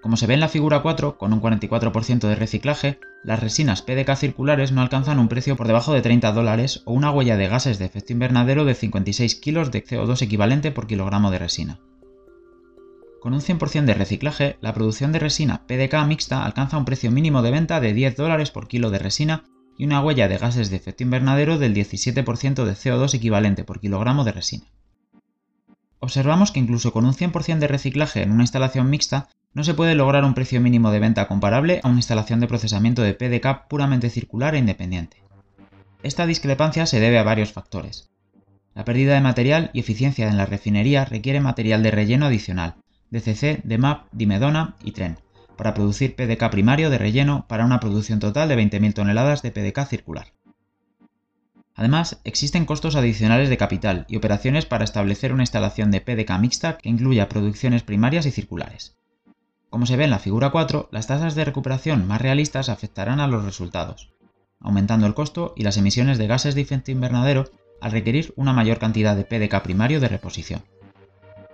Como 0.06 0.16
se 0.16 0.28
ve 0.28 0.34
en 0.34 0.40
la 0.40 0.48
figura 0.48 0.82
4, 0.82 1.18
con 1.18 1.32
un 1.32 1.42
44% 1.42 2.28
de 2.28 2.36
reciclaje, 2.36 3.00
las 3.24 3.40
resinas 3.40 3.82
PDK 3.82 4.14
circulares 4.14 4.70
no 4.70 4.80
alcanzan 4.80 5.18
un 5.18 5.26
precio 5.26 5.56
por 5.56 5.66
debajo 5.66 5.92
de 5.92 6.00
30 6.00 6.30
dólares 6.30 6.82
o 6.84 6.92
una 6.92 7.10
huella 7.10 7.36
de 7.36 7.48
gases 7.48 7.80
de 7.80 7.86
efecto 7.86 8.12
invernadero 8.12 8.64
de 8.64 8.76
56 8.76 9.34
kilos 9.34 9.72
de 9.72 9.84
CO2 9.84 10.22
equivalente 10.22 10.70
por 10.70 10.86
kilogramo 10.86 11.32
de 11.32 11.40
resina. 11.40 11.80
Con 13.20 13.34
un 13.34 13.40
100% 13.40 13.84
de 13.84 13.94
reciclaje, 13.94 14.58
la 14.60 14.72
producción 14.74 15.10
de 15.10 15.18
resina 15.18 15.66
PDK 15.66 16.06
mixta 16.06 16.44
alcanza 16.44 16.78
un 16.78 16.84
precio 16.84 17.10
mínimo 17.10 17.42
de 17.42 17.50
venta 17.50 17.80
de 17.80 17.92
10 17.92 18.14
dólares 18.14 18.52
por 18.52 18.68
kilo 18.68 18.90
de 18.90 19.00
resina 19.00 19.42
y 19.76 19.86
una 19.86 20.00
huella 20.00 20.28
de 20.28 20.38
gases 20.38 20.70
de 20.70 20.76
efecto 20.76 21.02
invernadero 21.02 21.58
del 21.58 21.74
17% 21.74 22.64
de 22.64 22.72
CO2 22.74 23.12
equivalente 23.12 23.64
por 23.64 23.80
kilogramo 23.80 24.22
de 24.22 24.30
resina. 24.30 24.66
observamos 25.98 26.52
que 26.52 26.60
incluso 26.60 26.92
con 26.92 27.06
un 27.06 27.12
100% 27.12 27.58
de 27.58 27.66
reciclaje 27.66 28.22
en 28.22 28.30
una 28.30 28.44
instalación 28.44 28.88
mixta, 28.88 29.28
no 29.56 29.64
se 29.64 29.72
puede 29.72 29.94
lograr 29.94 30.22
un 30.22 30.34
precio 30.34 30.60
mínimo 30.60 30.90
de 30.90 31.00
venta 31.00 31.26
comparable 31.28 31.80
a 31.82 31.88
una 31.88 31.96
instalación 31.96 32.40
de 32.40 32.46
procesamiento 32.46 33.00
de 33.00 33.14
PDK 33.14 33.68
puramente 33.68 34.10
circular 34.10 34.54
e 34.54 34.58
independiente. 34.58 35.22
Esta 36.02 36.26
discrepancia 36.26 36.84
se 36.84 37.00
debe 37.00 37.18
a 37.18 37.22
varios 37.22 37.52
factores. 37.52 38.10
La 38.74 38.84
pérdida 38.84 39.14
de 39.14 39.22
material 39.22 39.70
y 39.72 39.80
eficiencia 39.80 40.28
en 40.28 40.36
la 40.36 40.44
refinería 40.44 41.06
requiere 41.06 41.40
material 41.40 41.82
de 41.82 41.90
relleno 41.90 42.26
adicional, 42.26 42.74
DCC, 43.10 43.62
DMAP, 43.64 44.08
dimedona 44.12 44.76
y 44.84 44.92
tren, 44.92 45.16
para 45.56 45.72
producir 45.72 46.16
PDK 46.16 46.50
primario 46.50 46.90
de 46.90 46.98
relleno 46.98 47.46
para 47.48 47.64
una 47.64 47.80
producción 47.80 48.20
total 48.20 48.50
de 48.50 48.58
20.000 48.58 48.92
toneladas 48.92 49.40
de 49.40 49.52
PDK 49.52 49.86
circular. 49.88 50.34
Además, 51.74 52.20
existen 52.24 52.66
costos 52.66 52.94
adicionales 52.94 53.48
de 53.48 53.56
capital 53.56 54.04
y 54.06 54.16
operaciones 54.16 54.66
para 54.66 54.84
establecer 54.84 55.32
una 55.32 55.44
instalación 55.44 55.90
de 55.90 56.02
PDK 56.02 56.38
mixta 56.38 56.76
que 56.76 56.90
incluya 56.90 57.30
producciones 57.30 57.82
primarias 57.82 58.26
y 58.26 58.30
circulares. 58.32 58.95
Como 59.70 59.86
se 59.86 59.96
ve 59.96 60.04
en 60.04 60.10
la 60.10 60.18
figura 60.18 60.50
4, 60.50 60.88
las 60.92 61.06
tasas 61.06 61.34
de 61.34 61.44
recuperación 61.44 62.06
más 62.06 62.20
realistas 62.20 62.68
afectarán 62.68 63.20
a 63.20 63.26
los 63.26 63.44
resultados, 63.44 64.12
aumentando 64.60 65.06
el 65.06 65.14
costo 65.14 65.54
y 65.56 65.64
las 65.64 65.76
emisiones 65.76 66.18
de 66.18 66.26
gases 66.26 66.54
de 66.54 66.60
efecto 66.60 66.90
invernadero 66.90 67.50
al 67.80 67.92
requerir 67.92 68.32
una 68.36 68.52
mayor 68.52 68.78
cantidad 68.78 69.16
de 69.16 69.24
PDK 69.24 69.62
primario 69.62 70.00
de 70.00 70.08
reposición. 70.08 70.64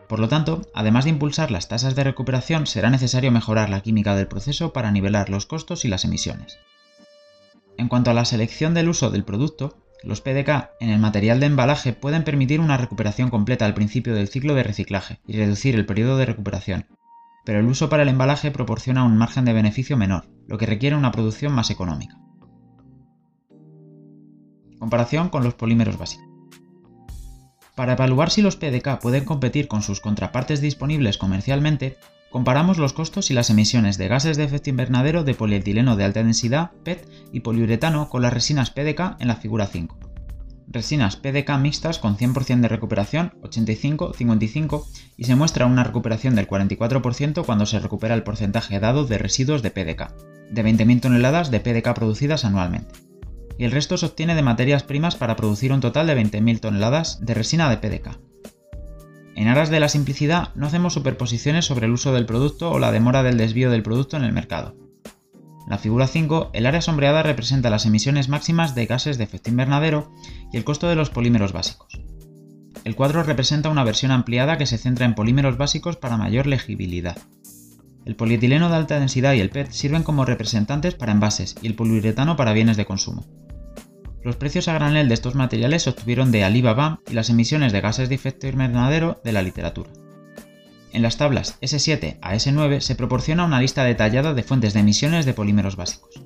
Por 0.09 0.21
lo 0.21 0.29
tanto, 0.29 0.63
además 0.75 1.05
de 1.05 1.11
impulsar 1.11 1.51
las 1.51 1.69
tasas 1.69 1.95
de 1.95 2.05
recuperación, 2.05 2.67
será 2.67 2.91
necesario 2.91 3.33
mejorar 3.33 3.71
la 3.71 3.81
química 3.81 4.15
del 4.15 4.29
proceso 4.29 4.73
para 4.73 4.93
nivelar 4.93 5.31
los 5.31 5.47
costos 5.47 5.85
y 5.85 5.89
las 5.89 6.05
emisiones. 6.05 6.59
En 7.79 7.89
cuanto 7.89 8.11
a 8.11 8.15
la 8.15 8.27
selección 8.27 8.75
del 8.75 8.91
uso 8.91 9.11
del 9.11 9.25
producto, 9.25 9.79
los 10.03 10.21
PDK 10.21 10.71
en 10.81 10.91
el 10.91 10.99
material 10.99 11.41
de 11.41 11.47
embalaje 11.47 11.93
pueden 11.93 12.25
permitir 12.25 12.61
una 12.61 12.77
recuperación 12.77 13.31
completa 13.31 13.65
al 13.65 13.75
principio 13.75 14.15
del 14.15 14.29
ciclo 14.29 14.55
de 14.55 14.65
reciclaje 14.65 15.21
y 15.27 15.37
reducir 15.37 15.75
el 15.75 15.87
periodo 15.87 16.19
de 16.19 16.27
recuperación, 16.27 16.87
pero 17.45 17.61
el 17.61 17.67
uso 17.67 17.89
para 17.89 18.03
el 18.03 18.09
embalaje 18.09 18.51
proporciona 18.51 19.05
un 19.05 19.17
margen 19.17 19.45
de 19.45 19.53
beneficio 19.53 19.97
menor, 19.97 20.29
lo 20.47 20.59
que 20.59 20.67
requiere 20.67 20.97
una 20.97 21.13
producción 21.13 21.53
más 21.53 21.71
económica. 21.71 22.19
Comparación 24.79 25.29
con 25.29 25.45
los 25.45 25.55
polímeros 25.55 25.99
básicos. 25.99 26.27
Para 27.75 27.95
evaluar 27.95 28.31
si 28.31 28.43
los 28.43 28.57
PDK 28.57 29.01
pueden 29.01 29.25
competir 29.25 29.67
con 29.67 29.83
sus 29.83 30.01
contrapartes 30.01 30.61
disponibles 30.61 31.19
comercialmente, 31.19 31.97
comparamos 32.31 32.79
los 32.79 32.93
costos 32.93 33.31
y 33.31 33.35
las 33.35 33.51
emisiones 33.51 33.97
de 33.99 34.09
gases 34.09 34.37
de 34.37 34.45
efecto 34.45 34.71
invernadero 34.71 35.25
de 35.25 35.35
polietileno 35.35 35.97
de 35.97 36.05
alta 36.05 36.23
densidad, 36.23 36.73
PET, 36.85 37.09
y 37.33 37.41
poliuretano 37.41 38.09
con 38.09 38.23
las 38.23 38.33
resinas 38.33 38.71
PDK 38.71 39.17
en 39.21 39.29
la 39.29 39.37
figura 39.37 39.67
5. 39.67 40.12
Resinas 40.73 41.17
PDK 41.17 41.59
mixtas 41.59 41.99
con 41.99 42.17
100% 42.17 42.63
de 42.63 42.69
recuperación, 42.69 43.35
85-55, 43.43 44.87
y 45.19 45.25
se 45.25 45.37
muestra 45.37 45.67
una 45.67 45.85
recuperación 45.85 46.35
del 46.35 46.49
44% 46.49 47.45
cuando 47.45 47.67
se 47.67 47.79
recupera 47.79 48.15
el 48.15 48.23
porcentaje 48.23 48.81
dado 48.81 49.05
de 49.05 49.19
residuos 49.19 49.63
de 49.63 49.71
PDK, 49.71 50.15
de 50.51 50.65
20.000 50.65 51.01
toneladas 51.03 51.51
de 51.51 51.61
PDK 51.61 51.93
producidas 51.95 52.47
anualmente. 52.47 52.95
Y 53.59 53.65
el 53.65 53.71
resto 53.71 53.99
se 53.99 54.07
obtiene 54.07 54.35
de 54.35 54.43
materias 54.43 54.83
primas 54.83 55.15
para 55.15 55.37
producir 55.37 55.75
un 55.75 55.81
total 55.81 56.07
de 56.07 56.17
20.000 56.17 56.61
toneladas 56.61 57.21
de 57.21 57.35
resina 57.35 57.69
de 57.69 57.77
PDK. 57.77 58.19
En 59.35 59.49
aras 59.49 59.69
de 59.69 59.79
la 59.79 59.91
simplicidad, 59.91 60.55
no 60.55 60.67
hacemos 60.67 60.95
superposiciones 60.95 61.67
sobre 61.67 61.85
el 61.85 61.93
uso 61.93 62.15
del 62.15 62.25
producto 62.25 62.71
o 62.71 62.79
la 62.79 62.93
demora 62.93 63.23
del 63.23 63.37
desvío 63.37 63.71
del 63.71 63.83
producto 63.83 64.17
en 64.17 64.25
el 64.25 64.33
mercado. 64.33 64.75
La 65.73 65.79
figura 65.79 66.07
5, 66.07 66.51
el 66.53 66.67
área 66.67 66.83
sombreada 66.83 67.23
representa 67.23 67.71
las 67.71 67.87
emisiones 67.87 68.29
máximas 68.29 68.75
de 68.75 68.85
gases 68.85 69.17
de 69.17 69.25
efecto 69.25 69.49
invernadero 69.49 70.13
y 70.53 70.59
el 70.59 70.65
costo 70.65 70.87
de 70.87 70.97
los 70.97 71.09
polímeros 71.09 71.55
básicos. 71.55 71.99
El 72.85 72.95
cuadro 72.95 73.23
representa 73.23 73.71
una 73.71 73.83
versión 73.83 74.11
ampliada 74.11 74.59
que 74.59 74.67
se 74.67 74.77
centra 74.77 75.07
en 75.07 75.15
polímeros 75.15 75.57
básicos 75.57 75.97
para 75.97 76.19
mayor 76.19 76.47
legibilidad. 76.47 77.17
El 78.05 78.17
polietileno 78.17 78.69
de 78.69 78.77
alta 78.77 79.01
densidad 79.01 79.33
y 79.33 79.41
el 79.41 79.49
PET 79.49 79.71
sirven 79.71 80.03
como 80.03 80.27
representantes 80.27 80.95
para 80.95 81.13
envases 81.13 81.55
y 81.63 81.69
el 81.69 81.75
poliuretano 81.75 82.37
para 82.37 82.53
bienes 82.53 82.77
de 82.77 82.85
consumo. 82.85 83.25
Los 84.23 84.37
precios 84.37 84.69
a 84.69 84.75
granel 84.75 85.09
de 85.09 85.15
estos 85.15 85.37
materiales 85.37 85.85
se 85.85 85.89
obtuvieron 85.89 86.33
de 86.33 86.45
Alibaba 86.45 87.01
y 87.11 87.15
las 87.15 87.31
emisiones 87.31 87.73
de 87.73 87.81
gases 87.81 88.11
de 88.11 88.15
efecto 88.15 88.47
invernadero 88.47 89.23
de 89.25 89.33
la 89.33 89.41
literatura. 89.41 89.89
En 90.93 91.01
las 91.01 91.17
tablas 91.17 91.59
S7 91.63 92.19
a 92.21 92.35
S9 92.35 92.81
se 92.81 92.95
proporciona 92.95 93.47
una 93.47 93.61
lista 93.61 93.83
detallada 93.83 94.35
de 94.35 94.43
fuentes 94.43 94.75
de 94.75 94.81
emisiones 94.81 95.25
de 95.25 95.33
polímeros 95.33 95.75
básicos. 95.77 96.23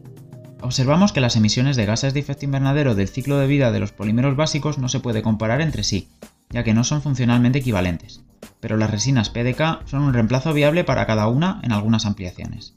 Observamos 0.60 1.12
que 1.12 1.20
las 1.20 1.36
emisiones 1.36 1.76
de 1.76 1.86
gases 1.86 2.14
de 2.14 2.20
efecto 2.20 2.46
invernadero 2.46 2.96
del 2.96 3.06
ciclo 3.06 3.38
de 3.38 3.46
vida 3.46 3.70
de 3.70 3.78
los 3.78 3.92
polímeros 3.92 4.34
básicos 4.34 4.78
no 4.78 4.88
se 4.88 4.98
puede 4.98 5.22
comparar 5.22 5.60
entre 5.60 5.84
sí, 5.84 6.08
ya 6.50 6.64
que 6.64 6.74
no 6.74 6.82
son 6.82 7.00
funcionalmente 7.00 7.60
equivalentes, 7.60 8.22
pero 8.58 8.76
las 8.76 8.90
resinas 8.90 9.30
PDK 9.30 9.86
son 9.86 10.02
un 10.02 10.12
reemplazo 10.12 10.52
viable 10.52 10.82
para 10.82 11.06
cada 11.06 11.28
una 11.28 11.60
en 11.62 11.70
algunas 11.70 12.04
ampliaciones. 12.04 12.74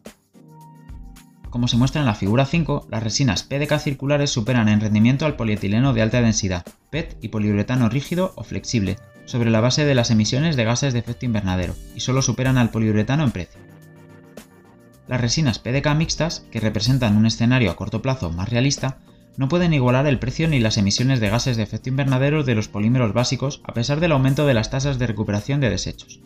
Como 1.49 1.67
se 1.67 1.78
muestra 1.78 2.02
en 2.02 2.06
la 2.06 2.13
figura 2.13 2.45
5, 2.45 2.88
las 2.91 3.02
resinas 3.02 3.41
PDK 3.41 3.80
circulares 3.80 4.30
superan 4.30 4.69
en 4.69 4.82
rendimiento 4.82 5.25
al 5.25 5.36
polietileno 5.36 5.93
de 5.93 6.04
alta 6.04 6.21
densidad, 6.21 6.63
PET 6.91 7.17
y 7.21 7.30
poliuretano 7.30 7.89
rígido 7.89 8.34
o 8.36 8.43
flexible, 8.43 8.97
sobre 9.30 9.52
la 9.52 9.62
base 9.62 9.86
de 9.86 9.94
las 9.94 10.10
emisiones 10.10 10.56
de 10.56 10.63
gases 10.63 10.92
de 10.92 11.00
efecto 11.00 11.28
invernadero, 11.28 11.76
y 11.96 12.00
solo 12.00 12.24
superan 12.24 12.58
al 12.58 12.72
poliuretano 12.72 13.24
en 13.24 13.32
precio. 13.32 13.62
Las 15.08 15.22
resinas 15.22 15.60
PDK 15.60 15.94
mixtas, 15.96 16.46
que 16.52 16.60
representan 16.60 17.15
un 17.15 17.28
escenario 17.28 17.70
a 17.70 17.76
corto 17.76 18.02
plazo 18.02 18.32
más 18.32 18.50
realista, 18.50 18.98
no 19.38 19.48
pueden 19.48 19.74
igualar 19.74 20.08
el 20.08 20.18
precio 20.18 20.48
ni 20.48 20.60
las 20.60 20.78
emisiones 20.78 21.20
de 21.20 21.30
gases 21.30 21.58
de 21.58 21.63
efecto 21.63 21.89
invernadero 21.89 22.44
de 22.44 22.56
los 22.56 22.70
polímeros 22.70 23.13
básicos 23.13 23.62
a 23.65 23.74
pesar 23.74 24.00
del 24.00 24.13
aumento 24.13 24.48
de 24.48 24.56
las 24.56 24.72
tasas 24.72 24.98
de 24.98 25.06
recuperación 25.06 25.62
de 25.62 25.70
desechos. 25.70 26.22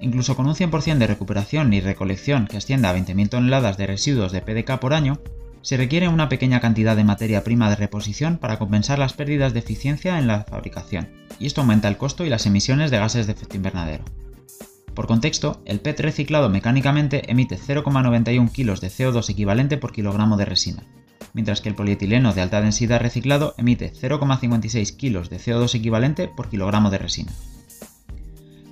Incluso 0.00 0.36
con 0.36 0.46
un 0.46 0.54
100% 0.54 0.96
de 0.96 1.06
recuperación 1.06 1.74
y 1.74 1.82
recolección 1.82 2.46
que 2.46 2.56
ascienda 2.56 2.88
a 2.88 2.96
20.000 2.96 3.28
toneladas 3.28 3.76
de 3.76 3.86
residuos 3.86 4.32
de 4.32 4.40
PDK 4.40 4.78
por 4.78 4.94
año, 4.94 5.20
se 5.62 5.76
requiere 5.76 6.08
una 6.08 6.28
pequeña 6.28 6.60
cantidad 6.60 6.96
de 6.96 7.04
materia 7.04 7.44
prima 7.44 7.68
de 7.68 7.76
reposición 7.76 8.38
para 8.38 8.58
compensar 8.58 8.98
las 8.98 9.12
pérdidas 9.12 9.52
de 9.52 9.58
eficiencia 9.58 10.18
en 10.18 10.26
la 10.26 10.44
fabricación, 10.44 11.08
y 11.38 11.46
esto 11.46 11.60
aumenta 11.60 11.88
el 11.88 11.96
costo 11.96 12.24
y 12.24 12.28
las 12.28 12.46
emisiones 12.46 12.90
de 12.90 12.98
gases 12.98 13.26
de 13.26 13.32
efecto 13.32 13.56
invernadero. 13.56 14.04
Por 14.94 15.06
contexto, 15.06 15.62
el 15.64 15.80
PET 15.80 16.00
reciclado 16.00 16.48
mecánicamente 16.48 17.30
emite 17.30 17.58
0,91 17.58 18.50
kg 18.50 18.80
de 18.80 18.88
CO2 18.88 19.30
equivalente 19.30 19.76
por 19.76 19.92
kilogramo 19.92 20.36
de 20.36 20.44
resina, 20.44 20.82
mientras 21.32 21.60
que 21.60 21.68
el 21.68 21.74
polietileno 21.74 22.32
de 22.32 22.40
alta 22.40 22.60
densidad 22.60 23.00
reciclado 23.00 23.54
emite 23.56 23.92
0,56 23.92 24.96
kg 24.96 25.28
de 25.28 25.38
CO2 25.38 25.74
equivalente 25.74 26.28
por 26.28 26.48
kilogramo 26.48 26.90
de 26.90 26.98
resina. 26.98 27.32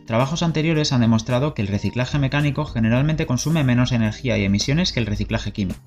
Trabajos 0.07 0.43
anteriores 0.43 0.93
han 0.93 1.03
demostrado 1.03 1.53
que 1.53 1.63
el 1.63 1.69
reciclaje 1.69 2.19
mecánico 2.19 2.65
generalmente 2.65 3.27
consume 3.27 3.63
menos 3.63 3.93
energía 3.93 4.39
y 4.39 4.45
emisiones 4.45 4.93
que 4.93 5.01
el 5.01 5.07
reciclaje 5.07 5.53
químico. 5.53 5.81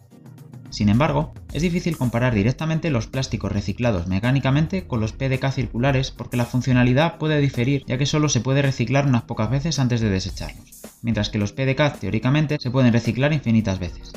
Sin 0.72 0.88
embargo, 0.88 1.34
es 1.52 1.62
difícil 1.62 1.98
comparar 1.98 2.34
directamente 2.34 2.90
los 2.92 3.08
plásticos 3.08 3.52
reciclados 3.52 4.08
mecánicamente 4.08 4.88
con 4.88 5.02
los 5.02 5.12
PDK 5.12 5.52
circulares 5.52 6.12
porque 6.12 6.38
la 6.38 6.46
funcionalidad 6.46 7.18
puede 7.18 7.40
diferir 7.40 7.84
ya 7.86 7.98
que 7.98 8.06
solo 8.06 8.30
se 8.30 8.40
puede 8.40 8.62
reciclar 8.62 9.06
unas 9.06 9.24
pocas 9.24 9.50
veces 9.50 9.80
antes 9.80 10.00
de 10.00 10.10
desecharlos, 10.10 10.82
mientras 11.02 11.30
que 11.30 11.40
los 11.40 11.52
PDK 11.52 12.00
teóricamente 12.00 12.58
se 12.58 12.72
pueden 12.72 12.94
reciclar 12.94 13.34
infinitas 13.34 13.80
veces. 13.80 14.14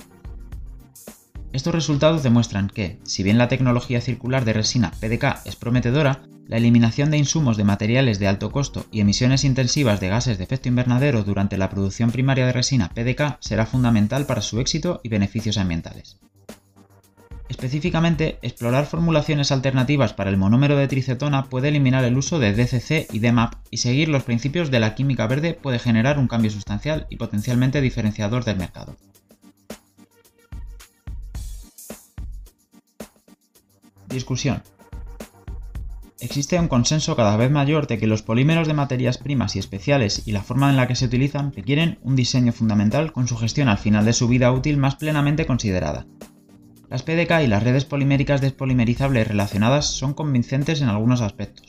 Estos 1.53 1.75
resultados 1.75 2.23
demuestran 2.23 2.69
que, 2.69 3.01
si 3.03 3.25
bien 3.25 3.37
la 3.37 3.49
tecnología 3.49 4.01
circular 4.01 4.45
de 4.45 4.53
resina 4.53 4.93
PDK 5.01 5.45
es 5.47 5.57
prometedora, 5.57 6.23
la 6.47 6.57
eliminación 6.57 7.11
de 7.11 7.19
insumos 7.19 7.57
de 7.57 7.65
materiales 7.65 8.21
de 8.21 8.29
alto 8.29 8.53
costo 8.53 8.87
y 8.93 9.01
emisiones 9.01 9.45
intensivas 9.45 9.99
de 9.99 10.09
gases 10.09 10.39
de 10.39 10.45
efecto 10.45 10.69
invernadero 10.69 11.25
durante 11.25 11.57
la 11.59 11.71
producción 11.71 12.13
primaria 12.13 12.47
de 12.47 12.53
resina 12.53 12.91
PDK 12.91 13.39
será 13.41 13.67
fundamental 13.67 14.27
para 14.27 14.43
su 14.43 14.61
éxito 14.61 15.01
y 15.03 15.09
beneficios 15.09 15.59
ambientales. 15.59 16.19
Específicamente, 17.49 18.39
explorar 18.41 18.87
formulaciones 18.87 19.53
alternativas 19.53 20.15
para 20.15 20.31
el 20.31 20.39
monómero 20.39 20.77
de 20.77 20.89
tricetona 20.89 21.45
puede 21.45 21.69
eliminar 21.69 22.05
el 22.05 22.17
uso 22.17 22.39
de 22.39 22.55
DCC 22.55 23.13
y 23.13 23.19
DMAP 23.19 23.55
y 23.71 23.79
seguir 23.79 24.09
los 24.09 24.23
principios 24.23 24.71
de 24.71 24.81
la 24.81 24.95
química 24.95 25.27
verde 25.27 25.53
puede 25.55 25.79
generar 25.79 26.19
un 26.19 26.27
cambio 26.27 26.51
sustancial 26.51 27.07
y 27.11 27.17
potencialmente 27.17 27.83
diferenciador 27.83 28.45
del 28.45 28.57
mercado. 28.57 28.97
Discusión. 34.09 34.63
Existe 36.21 36.59
un 36.59 36.69
consenso 36.69 37.17
cada 37.17 37.37
vez 37.37 37.51
mayor 37.51 37.87
de 37.87 37.99
que 37.99 38.07
los 38.07 38.23
polímeros 38.23 38.67
de 38.67 38.73
materias 38.73 39.19
primas 39.19 39.57
y 39.57 39.59
especiales 39.59 40.23
y 40.25 40.33
la 40.33 40.43
forma 40.43 40.71
en 40.71 40.77
la 40.77 40.87
que 40.87 40.95
se 40.95 41.05
utilizan 41.05 41.53
requieren 41.53 41.99
un 42.03 42.17
diseño 42.17 42.53
fundamental 42.53 43.13
con 43.13 43.29
su 43.29 43.37
gestión 43.37 43.69
al 43.69 43.77
final 43.77 44.07
de 44.07 44.15
su 44.15 44.29
vida 44.29 44.51
útil 44.51 44.79
más 44.79 44.97
plenamente 44.97 45.45
considerada. 45.45 46.07
Las 46.95 47.03
PDK 47.03 47.43
y 47.43 47.49
las 47.49 47.65
redes 47.65 47.85
poliméricas 47.85 48.41
despolimerizables 48.41 49.27
relacionadas 49.27 49.85
son 49.85 50.15
convincentes 50.15 50.81
en 50.81 50.89
algunos 50.89 51.23
aspectos. 51.23 51.67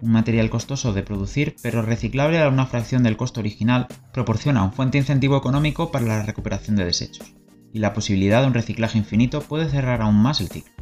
Un 0.00 0.12
material 0.12 0.48
costoso 0.48 0.94
de 0.94 1.02
producir 1.02 1.56
pero 1.60 1.82
reciclable 1.82 2.40
a 2.40 2.48
una 2.48 2.64
fracción 2.64 3.02
del 3.02 3.18
costo 3.18 3.40
original 3.40 3.86
proporciona 4.14 4.62
un 4.64 4.72
fuente 4.72 4.96
incentivo 4.96 5.36
económico 5.36 5.90
para 5.90 6.06
la 6.06 6.22
recuperación 6.22 6.76
de 6.76 6.86
desechos, 6.86 7.34
y 7.70 7.80
la 7.80 7.92
posibilidad 7.92 8.40
de 8.40 8.46
un 8.46 8.54
reciclaje 8.54 8.96
infinito 8.96 9.42
puede 9.42 9.68
cerrar 9.68 10.00
aún 10.00 10.16
más 10.16 10.40
el 10.40 10.48
ciclo. 10.48 10.72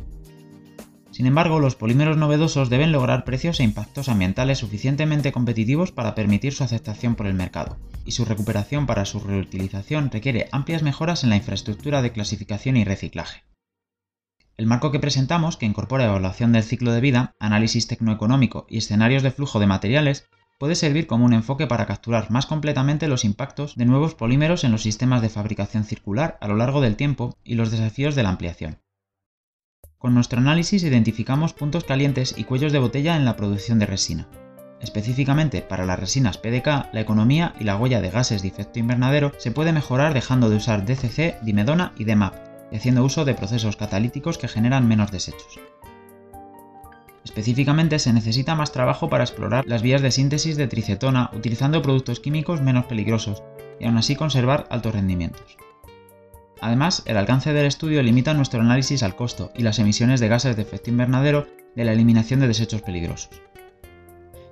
Sin 1.10 1.26
embargo, 1.26 1.58
los 1.58 1.74
polímeros 1.74 2.16
novedosos 2.16 2.70
deben 2.70 2.92
lograr 2.92 3.24
precios 3.24 3.58
e 3.58 3.64
impactos 3.64 4.08
ambientales 4.08 4.58
suficientemente 4.58 5.32
competitivos 5.32 5.90
para 5.90 6.14
permitir 6.14 6.52
su 6.52 6.62
aceptación 6.62 7.16
por 7.16 7.26
el 7.26 7.34
mercado, 7.34 7.76
y 8.04 8.12
su 8.12 8.24
recuperación 8.24 8.86
para 8.86 9.04
su 9.04 9.18
reutilización 9.18 10.12
requiere 10.12 10.48
amplias 10.52 10.84
mejoras 10.84 11.24
en 11.24 11.30
la 11.30 11.36
infraestructura 11.36 12.02
de 12.02 12.12
clasificación 12.12 12.76
y 12.76 12.84
reciclaje. 12.84 13.49
El 14.60 14.66
marco 14.66 14.92
que 14.92 15.00
presentamos, 15.00 15.56
que 15.56 15.64
incorpora 15.64 16.04
evaluación 16.04 16.52
del 16.52 16.62
ciclo 16.62 16.92
de 16.92 17.00
vida, 17.00 17.34
análisis 17.40 17.86
tecnoeconómico 17.86 18.66
y 18.68 18.76
escenarios 18.76 19.22
de 19.22 19.30
flujo 19.30 19.58
de 19.58 19.66
materiales, 19.66 20.28
puede 20.58 20.74
servir 20.74 21.06
como 21.06 21.24
un 21.24 21.32
enfoque 21.32 21.66
para 21.66 21.86
capturar 21.86 22.30
más 22.30 22.44
completamente 22.44 23.08
los 23.08 23.24
impactos 23.24 23.74
de 23.74 23.86
nuevos 23.86 24.14
polímeros 24.14 24.62
en 24.64 24.72
los 24.72 24.82
sistemas 24.82 25.22
de 25.22 25.30
fabricación 25.30 25.84
circular 25.84 26.36
a 26.42 26.48
lo 26.48 26.56
largo 26.56 26.82
del 26.82 26.96
tiempo 26.96 27.38
y 27.42 27.54
los 27.54 27.70
desafíos 27.70 28.14
de 28.14 28.22
la 28.22 28.28
ampliación. 28.28 28.82
Con 29.96 30.12
nuestro 30.12 30.40
análisis 30.40 30.82
identificamos 30.82 31.54
puntos 31.54 31.84
calientes 31.84 32.34
y 32.36 32.44
cuellos 32.44 32.72
de 32.72 32.80
botella 32.80 33.16
en 33.16 33.24
la 33.24 33.36
producción 33.36 33.78
de 33.78 33.86
resina. 33.86 34.28
Específicamente 34.82 35.62
para 35.62 35.86
las 35.86 35.98
resinas 35.98 36.36
PDK, 36.36 36.92
la 36.92 37.00
economía 37.00 37.54
y 37.58 37.64
la 37.64 37.78
huella 37.78 38.02
de 38.02 38.10
gases 38.10 38.42
de 38.42 38.48
efecto 38.48 38.78
invernadero 38.78 39.32
se 39.38 39.52
puede 39.52 39.72
mejorar 39.72 40.12
dejando 40.12 40.50
de 40.50 40.56
usar 40.56 40.84
DCC, 40.84 41.40
dimedona 41.40 41.94
y 41.96 42.04
DMAP, 42.04 42.49
y 42.70 42.76
haciendo 42.76 43.04
uso 43.04 43.24
de 43.24 43.34
procesos 43.34 43.76
catalíticos 43.76 44.38
que 44.38 44.48
generan 44.48 44.86
menos 44.86 45.10
desechos. 45.10 45.60
Específicamente 47.24 47.98
se 47.98 48.12
necesita 48.12 48.54
más 48.54 48.72
trabajo 48.72 49.08
para 49.08 49.24
explorar 49.24 49.64
las 49.66 49.82
vías 49.82 50.02
de 50.02 50.10
síntesis 50.10 50.56
de 50.56 50.66
tricetona 50.66 51.30
utilizando 51.34 51.82
productos 51.82 52.20
químicos 52.20 52.60
menos 52.60 52.86
peligrosos 52.86 53.42
y 53.78 53.86
aún 53.86 53.98
así 53.98 54.16
conservar 54.16 54.66
altos 54.70 54.94
rendimientos. 54.94 55.56
Además, 56.60 57.02
el 57.06 57.16
alcance 57.16 57.52
del 57.52 57.66
estudio 57.66 58.02
limita 58.02 58.34
nuestro 58.34 58.60
análisis 58.60 59.02
al 59.02 59.16
costo 59.16 59.50
y 59.54 59.62
las 59.62 59.78
emisiones 59.78 60.20
de 60.20 60.28
gases 60.28 60.56
de 60.56 60.62
efecto 60.62 60.90
invernadero 60.90 61.46
de 61.74 61.84
la 61.84 61.92
eliminación 61.92 62.40
de 62.40 62.48
desechos 62.48 62.82
peligrosos. 62.82 63.30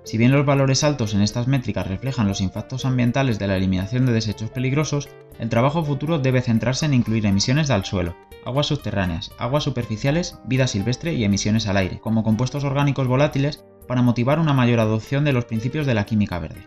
Si 0.08 0.16
bien 0.16 0.32
los 0.32 0.46
valores 0.46 0.84
altos 0.84 1.12
en 1.12 1.20
estas 1.20 1.48
métricas 1.48 1.86
reflejan 1.86 2.26
los 2.26 2.40
impactos 2.40 2.86
ambientales 2.86 3.38
de 3.38 3.46
la 3.46 3.58
eliminación 3.58 4.06
de 4.06 4.12
desechos 4.12 4.48
peligrosos, 4.48 5.10
el 5.38 5.50
trabajo 5.50 5.84
futuro 5.84 6.18
debe 6.18 6.40
centrarse 6.40 6.86
en 6.86 6.94
incluir 6.94 7.26
emisiones 7.26 7.68
al 7.68 7.84
suelo, 7.84 8.16
aguas 8.46 8.68
subterráneas, 8.68 9.32
aguas 9.36 9.64
superficiales, 9.64 10.38
vida 10.46 10.66
silvestre 10.66 11.12
y 11.12 11.24
emisiones 11.24 11.66
al 11.66 11.76
aire, 11.76 12.00
como 12.00 12.24
compuestos 12.24 12.64
orgánicos 12.64 13.06
volátiles, 13.06 13.62
para 13.86 14.00
motivar 14.00 14.40
una 14.40 14.54
mayor 14.54 14.80
adopción 14.80 15.26
de 15.26 15.34
los 15.34 15.44
principios 15.44 15.84
de 15.84 15.92
la 15.92 16.06
química 16.06 16.38
verde. 16.38 16.66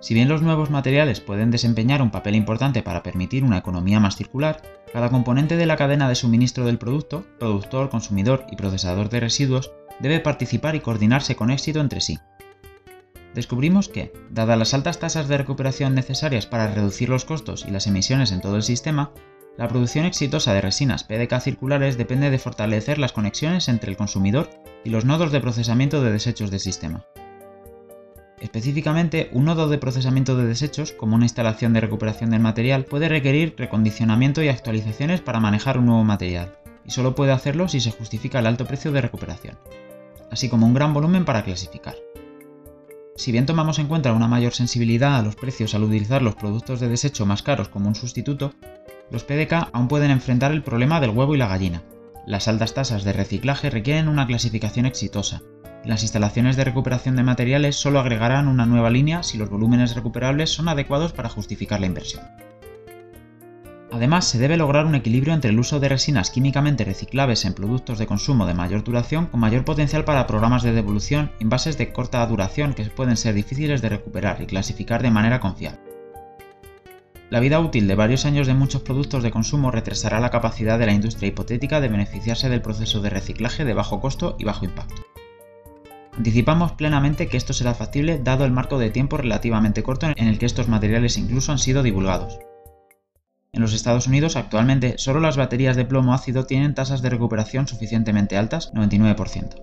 Si 0.00 0.14
bien 0.14 0.30
los 0.30 0.40
nuevos 0.40 0.70
materiales 0.70 1.20
pueden 1.20 1.50
desempeñar 1.50 2.00
un 2.00 2.10
papel 2.10 2.36
importante 2.36 2.82
para 2.82 3.02
permitir 3.02 3.44
una 3.44 3.58
economía 3.58 4.00
más 4.00 4.16
circular, 4.16 4.62
cada 4.94 5.10
componente 5.10 5.58
de 5.58 5.66
la 5.66 5.76
cadena 5.76 6.08
de 6.08 6.14
suministro 6.14 6.64
del 6.64 6.78
producto, 6.78 7.26
productor, 7.38 7.90
consumidor 7.90 8.46
y 8.50 8.56
procesador 8.56 9.10
de 9.10 9.20
residuos, 9.20 9.72
debe 10.02 10.20
participar 10.20 10.74
y 10.74 10.80
coordinarse 10.80 11.36
con 11.36 11.50
éxito 11.50 11.80
entre 11.80 12.00
sí, 12.00 12.18
descubrimos 13.34 13.88
que, 13.88 14.12
dadas 14.30 14.58
las 14.58 14.74
altas 14.74 14.98
tasas 14.98 15.28
de 15.28 15.38
recuperación 15.38 15.94
necesarias 15.94 16.46
para 16.46 16.72
reducir 16.72 17.08
los 17.08 17.24
costos 17.24 17.64
y 17.66 17.70
las 17.70 17.86
emisiones 17.86 18.32
en 18.32 18.40
todo 18.40 18.56
el 18.56 18.62
sistema, 18.62 19.12
la 19.56 19.68
producción 19.68 20.06
exitosa 20.06 20.54
de 20.54 20.62
resinas 20.62 21.04
PDK 21.04 21.40
circulares 21.40 21.98
depende 21.98 22.30
de 22.30 22.38
fortalecer 22.38 22.98
las 22.98 23.12
conexiones 23.12 23.68
entre 23.68 23.90
el 23.90 23.96
consumidor 23.96 24.48
y 24.84 24.90
los 24.90 25.04
nodos 25.04 25.30
de 25.30 25.40
procesamiento 25.40 26.02
de 26.02 26.12
desechos 26.12 26.50
del 26.50 26.60
sistema. 26.60 27.04
Específicamente, 28.40 29.30
un 29.32 29.44
nodo 29.44 29.68
de 29.68 29.78
procesamiento 29.78 30.36
de 30.36 30.46
desechos, 30.46 30.92
como 30.92 31.14
una 31.14 31.26
instalación 31.26 31.74
de 31.74 31.80
recuperación 31.80 32.30
del 32.30 32.40
material, 32.40 32.84
puede 32.84 33.08
requerir 33.08 33.54
recondicionamiento 33.56 34.42
y 34.42 34.48
actualizaciones 34.48 35.20
para 35.20 35.38
manejar 35.38 35.78
un 35.78 35.86
nuevo 35.86 36.02
material, 36.02 36.56
y 36.84 36.90
solo 36.90 37.14
puede 37.14 37.30
hacerlo 37.30 37.68
si 37.68 37.80
se 37.80 37.92
justifica 37.92 38.40
el 38.40 38.46
alto 38.46 38.66
precio 38.66 38.90
de 38.90 39.00
recuperación, 39.00 39.58
así 40.32 40.48
como 40.48 40.66
un 40.66 40.74
gran 40.74 40.92
volumen 40.92 41.24
para 41.24 41.44
clasificar. 41.44 41.94
Si 43.14 43.30
bien 43.30 43.46
tomamos 43.46 43.78
en 43.78 43.86
cuenta 43.86 44.12
una 44.12 44.26
mayor 44.26 44.54
sensibilidad 44.54 45.16
a 45.16 45.22
los 45.22 45.36
precios 45.36 45.76
al 45.76 45.84
utilizar 45.84 46.22
los 46.22 46.34
productos 46.34 46.80
de 46.80 46.88
desecho 46.88 47.24
más 47.24 47.44
caros 47.44 47.68
como 47.68 47.86
un 47.86 47.94
sustituto, 47.94 48.52
los 49.12 49.22
PDK 49.22 49.68
aún 49.72 49.86
pueden 49.86 50.10
enfrentar 50.10 50.50
el 50.50 50.64
problema 50.64 51.00
del 51.00 51.10
huevo 51.10 51.36
y 51.36 51.38
la 51.38 51.46
gallina. 51.46 51.84
Las 52.26 52.48
altas 52.48 52.74
tasas 52.74 53.04
de 53.04 53.12
reciclaje 53.12 53.70
requieren 53.70 54.08
una 54.08 54.26
clasificación 54.26 54.86
exitosa, 54.86 55.42
las 55.84 56.02
instalaciones 56.02 56.56
de 56.56 56.62
recuperación 56.62 57.16
de 57.16 57.24
materiales 57.24 57.74
solo 57.74 57.98
agregarán 57.98 58.46
una 58.46 58.66
nueva 58.66 58.88
línea 58.88 59.24
si 59.24 59.36
los 59.36 59.50
volúmenes 59.50 59.96
recuperables 59.96 60.50
son 60.50 60.68
adecuados 60.68 61.12
para 61.12 61.28
justificar 61.28 61.80
la 61.80 61.86
inversión. 61.86 62.22
Además, 63.92 64.24
se 64.24 64.38
debe 64.38 64.56
lograr 64.56 64.86
un 64.86 64.94
equilibrio 64.94 65.34
entre 65.34 65.50
el 65.50 65.58
uso 65.58 65.78
de 65.78 65.90
resinas 65.90 66.30
químicamente 66.30 66.82
reciclables 66.82 67.44
en 67.44 67.52
productos 67.52 67.98
de 67.98 68.06
consumo 68.06 68.46
de 68.46 68.54
mayor 68.54 68.82
duración 68.84 69.26
con 69.26 69.40
mayor 69.40 69.66
potencial 69.66 70.06
para 70.06 70.26
programas 70.26 70.62
de 70.62 70.72
devolución 70.72 71.30
en 71.40 71.50
bases 71.50 71.76
de 71.76 71.92
corta 71.92 72.26
duración 72.26 72.72
que 72.72 72.86
pueden 72.86 73.18
ser 73.18 73.34
difíciles 73.34 73.82
de 73.82 73.90
recuperar 73.90 74.40
y 74.40 74.46
clasificar 74.46 75.02
de 75.02 75.10
manera 75.10 75.40
confiable. 75.40 75.80
La 77.28 77.40
vida 77.40 77.60
útil 77.60 77.86
de 77.86 77.94
varios 77.94 78.24
años 78.24 78.46
de 78.46 78.54
muchos 78.54 78.80
productos 78.80 79.22
de 79.22 79.30
consumo 79.30 79.70
retrasará 79.70 80.20
la 80.20 80.30
capacidad 80.30 80.78
de 80.78 80.86
la 80.86 80.92
industria 80.92 81.28
hipotética 81.28 81.82
de 81.82 81.88
beneficiarse 81.88 82.48
del 82.48 82.62
proceso 82.62 83.02
de 83.02 83.10
reciclaje 83.10 83.66
de 83.66 83.74
bajo 83.74 84.00
costo 84.00 84.36
y 84.38 84.44
bajo 84.44 84.64
impacto. 84.64 85.02
Anticipamos 86.16 86.72
plenamente 86.72 87.28
que 87.28 87.36
esto 87.36 87.52
será 87.52 87.74
factible 87.74 88.18
dado 88.18 88.46
el 88.46 88.52
marco 88.52 88.78
de 88.78 88.90
tiempo 88.90 89.18
relativamente 89.18 89.82
corto 89.82 90.06
en 90.16 90.28
el 90.28 90.38
que 90.38 90.46
estos 90.46 90.68
materiales 90.68 91.18
incluso 91.18 91.52
han 91.52 91.58
sido 91.58 91.82
divulgados, 91.82 92.38
en 93.54 93.60
los 93.60 93.74
Estados 93.74 94.06
Unidos 94.06 94.36
actualmente 94.36 94.94
solo 94.96 95.20
las 95.20 95.36
baterías 95.36 95.76
de 95.76 95.84
plomo 95.84 96.14
ácido 96.14 96.46
tienen 96.46 96.74
tasas 96.74 97.02
de 97.02 97.10
recuperación 97.10 97.68
suficientemente 97.68 98.38
altas, 98.38 98.72
99%. 98.72 99.62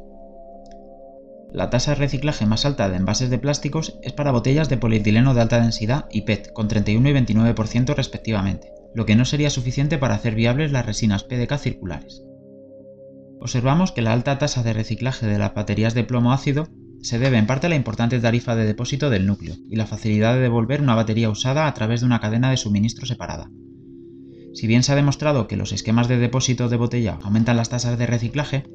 La 1.51 1.71
tasa 1.71 1.91
de 1.91 1.95
reciclaje 1.95 2.45
más 2.45 2.65
alta 2.65 2.87
de 2.87 2.97
envases 2.97 3.31
de 3.31 3.39
plásticos 3.39 3.97
es 4.03 4.13
para 4.13 4.31
botellas 4.31 4.69
de 4.69 4.77
polietileno 4.77 5.33
de 5.33 5.41
alta 5.41 5.59
densidad 5.59 6.05
y 6.11 6.21
PET, 6.21 6.53
con 6.53 6.67
31 6.67 7.09
y 7.09 7.13
29% 7.13 7.95
respectivamente, 7.95 8.71
lo 8.93 9.07
que 9.07 9.15
no 9.15 9.25
sería 9.25 9.49
suficiente 9.49 9.97
para 9.97 10.13
hacer 10.13 10.35
viables 10.35 10.71
las 10.71 10.85
resinas 10.85 11.23
PDK 11.23 11.57
circulares. 11.57 12.21
Observamos 13.39 13.91
que 13.91 14.03
la 14.03 14.13
alta 14.13 14.37
tasa 14.37 14.61
de 14.61 14.73
reciclaje 14.73 15.25
de 15.25 15.39
las 15.39 15.55
baterías 15.55 15.95
de 15.95 16.03
plomo 16.03 16.31
ácido 16.31 16.67
se 17.01 17.17
debe 17.17 17.39
en 17.39 17.47
parte 17.47 17.65
a 17.65 17.69
la 17.71 17.75
importante 17.75 18.19
tarifa 18.19 18.55
de 18.55 18.65
depósito 18.65 19.09
del 19.09 19.25
núcleo 19.25 19.55
y 19.67 19.77
la 19.77 19.87
facilidad 19.87 20.35
de 20.35 20.41
devolver 20.41 20.79
una 20.79 20.93
batería 20.93 21.31
usada 21.31 21.65
a 21.65 21.73
través 21.73 22.01
de 22.01 22.05
una 22.05 22.19
cadena 22.19 22.51
de 22.51 22.57
suministro 22.57 23.07
separada, 23.07 23.49
si 24.53 24.67
bien 24.67 24.83
se 24.83 24.91
ha 24.91 24.95
demostrado 24.95 25.47
que 25.47 25.57
los 25.57 25.71
esquemas 25.71 26.07
de 26.07 26.17
depósito 26.17 26.69
de 26.69 26.77
botella 26.77 27.19
aumentan 27.23 27.57
las 27.57 27.69
tasas 27.69 27.97
de 27.97 28.07
reciclaje, 28.07 28.65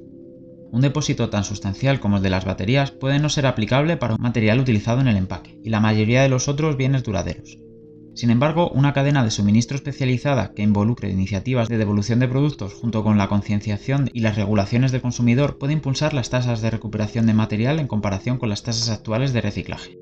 un 0.71 0.81
depósito 0.81 1.31
tan 1.31 1.45
sustancial 1.45 2.01
como 2.01 2.17
el 2.17 2.23
de 2.23 2.31
las 2.31 2.45
baterías 2.45 2.91
puede 2.91 3.21
no 3.21 3.29
ser 3.29 3.47
aplicable 3.47 3.97
para 3.97 4.15
un 4.15 4.23
material 4.23 4.59
utilizado 4.59 5.01
en 5.01 5.09
el 5.09 5.17
empaque 5.17 5.61
y 5.63 5.71
la 5.71 5.81
mayoría 5.81 6.23
de 6.23 6.29
los 6.29 6.49
otros 6.49 6.77
bienes 6.77 7.05
duraderos. 7.05 7.59
Sin 8.15 8.31
embargo, 8.31 8.71
una 8.71 8.93
cadena 8.93 9.25
de 9.25 9.33
suministro 9.33 9.77
especializada 9.77 10.53
que 10.53 10.63
involucre 10.63 11.11
iniciativas 11.11 11.69
de 11.69 11.79
devolución 11.79 12.21
de 12.21 12.29
productos 12.29 12.73
junto 12.73 13.03
con 13.03 13.19
la 13.19 13.29
concienciación 13.29 14.09
y 14.13 14.21
las 14.21 14.37
regulaciones 14.37 14.93
del 14.93 15.03
consumidor 15.03 15.59
puede 15.59 15.73
impulsar 15.73 16.15
las 16.15 16.31
tasas 16.31 16.63
de 16.63 16.71
recuperación 16.71 17.27
de 17.27 17.35
material 17.35 17.81
en 17.81 17.89
comparación 17.89 18.39
con 18.39 18.51
las 18.51 18.63
tasas 18.63 18.89
actuales 18.91 19.33
de 19.33 19.41
reciclaje. 19.41 19.99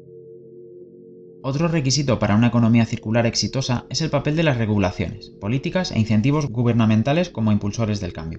Otro 1.45 1.67
requisito 1.67 2.21
para 2.21 2.37
una 2.37 2.47
economía 2.47 2.87
circular 2.87 3.27
exitosa 3.27 3.85
es 3.91 4.01
el 4.01 4.11
papel 4.11 4.37
de 4.37 4.45
las 4.45 4.59
regulaciones, 4.59 5.31
políticas 5.41 5.91
e 5.91 5.99
incentivos 5.99 6.47
gubernamentales 6.47 7.31
como 7.31 7.51
impulsores 7.51 7.99
del 7.99 8.13
cambio. 8.13 8.39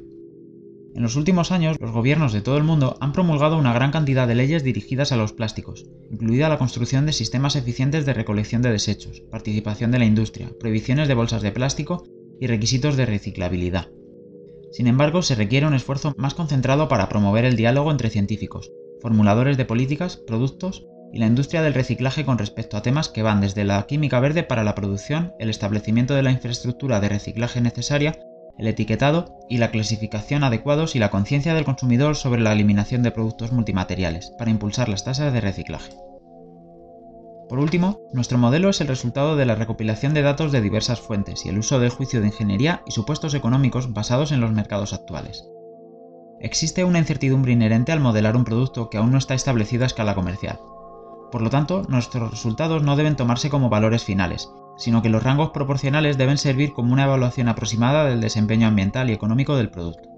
En 0.95 1.03
los 1.03 1.17
últimos 1.17 1.51
años, 1.51 1.75
los 1.81 1.91
gobiernos 1.91 2.31
de 2.31 2.39
todo 2.39 2.55
el 2.55 2.63
mundo 2.63 2.95
han 3.01 3.11
promulgado 3.11 3.57
una 3.57 3.73
gran 3.73 3.91
cantidad 3.91 4.25
de 4.25 4.35
leyes 4.35 4.63
dirigidas 4.63 5.11
a 5.11 5.17
los 5.17 5.33
plásticos, 5.33 5.85
incluida 6.11 6.47
la 6.47 6.57
construcción 6.57 7.05
de 7.05 7.11
sistemas 7.11 7.57
eficientes 7.57 8.05
de 8.05 8.13
recolección 8.13 8.61
de 8.61 8.71
desechos, 8.71 9.21
participación 9.29 9.91
de 9.91 9.99
la 9.99 10.05
industria, 10.05 10.51
prohibiciones 10.57 11.09
de 11.09 11.15
bolsas 11.15 11.41
de 11.41 11.51
plástico 11.51 12.05
y 12.39 12.47
requisitos 12.47 12.95
de 12.95 13.05
reciclabilidad. 13.05 13.89
Sin 14.71 14.87
embargo, 14.87 15.23
se 15.23 15.35
requiere 15.35 15.67
un 15.67 15.73
esfuerzo 15.73 16.13
más 16.15 16.35
concentrado 16.35 16.87
para 16.87 17.09
promover 17.09 17.43
el 17.43 17.57
diálogo 17.57 17.91
entre 17.91 18.09
científicos, 18.09 18.71
formuladores 19.01 19.57
de 19.57 19.65
políticas, 19.65 20.15
productos 20.15 20.85
y 21.13 21.19
la 21.19 21.27
industria 21.27 21.61
del 21.61 21.75
reciclaje 21.75 22.25
con 22.25 22.39
respecto 22.39 22.75
a 22.75 22.81
temas 22.81 23.07
que 23.07 23.21
van 23.21 23.39
desde 23.39 23.63
la 23.63 23.83
química 23.83 24.19
verde 24.19 24.41
para 24.41 24.63
la 24.63 24.73
producción, 24.73 25.33
el 25.37 25.51
establecimiento 25.51 26.15
de 26.15 26.23
la 26.23 26.31
infraestructura 26.31 26.99
de 26.99 27.09
reciclaje 27.09 27.61
necesaria, 27.61 28.17
el 28.57 28.65
etiquetado 28.65 29.37
y 29.47 29.57
la 29.57 29.69
clasificación 29.69 30.43
adecuados 30.43 30.95
y 30.95 30.99
la 30.99 31.11
conciencia 31.11 31.53
del 31.53 31.65
consumidor 31.65 32.15
sobre 32.15 32.41
la 32.41 32.51
eliminación 32.51 33.03
de 33.03 33.11
productos 33.11 33.51
multimateriales 33.51 34.31
para 34.39 34.49
impulsar 34.49 34.89
las 34.89 35.05
tasas 35.05 35.31
de 35.31 35.39
reciclaje. 35.39 35.93
Por 37.47 37.59
último, 37.59 37.99
nuestro 38.11 38.39
modelo 38.39 38.69
es 38.69 38.81
el 38.81 38.87
resultado 38.87 39.35
de 39.35 39.45
la 39.45 39.53
recopilación 39.53 40.15
de 40.15 40.23
datos 40.23 40.51
de 40.51 40.61
diversas 40.61 40.99
fuentes 40.99 41.45
y 41.45 41.49
el 41.49 41.59
uso 41.59 41.79
del 41.79 41.91
juicio 41.91 42.21
de 42.21 42.27
ingeniería 42.27 42.81
y 42.87 42.91
supuestos 42.91 43.35
económicos 43.35 43.93
basados 43.93 44.31
en 44.31 44.41
los 44.41 44.51
mercados 44.51 44.93
actuales. 44.93 45.47
Existe 46.39 46.83
una 46.83 46.97
incertidumbre 46.97 47.51
inherente 47.51 47.91
al 47.91 47.99
modelar 47.99 48.35
un 48.35 48.45
producto 48.45 48.89
que 48.89 48.97
aún 48.97 49.11
no 49.11 49.19
está 49.19 49.35
establecido 49.35 49.83
a 49.83 49.87
escala 49.87 50.15
comercial, 50.15 50.57
por 51.33 51.41
lo 51.41 51.49
tanto, 51.49 51.81
nuestros 51.87 52.29
resultados 52.29 52.83
no 52.83 52.95
deben 52.95 53.15
tomarse 53.15 53.49
como 53.49 53.67
valores 53.67 54.03
finales, 54.03 54.51
sino 54.77 55.01
que 55.01 55.09
los 55.09 55.23
rangos 55.23 55.49
proporcionales 55.49 56.15
deben 56.15 56.37
servir 56.37 56.73
como 56.73 56.93
una 56.93 57.05
evaluación 57.05 57.47
aproximada 57.47 58.05
del 58.05 58.21
desempeño 58.21 58.67
ambiental 58.67 59.09
y 59.09 59.13
económico 59.13 59.55
del 59.55 59.71
producto. 59.71 60.09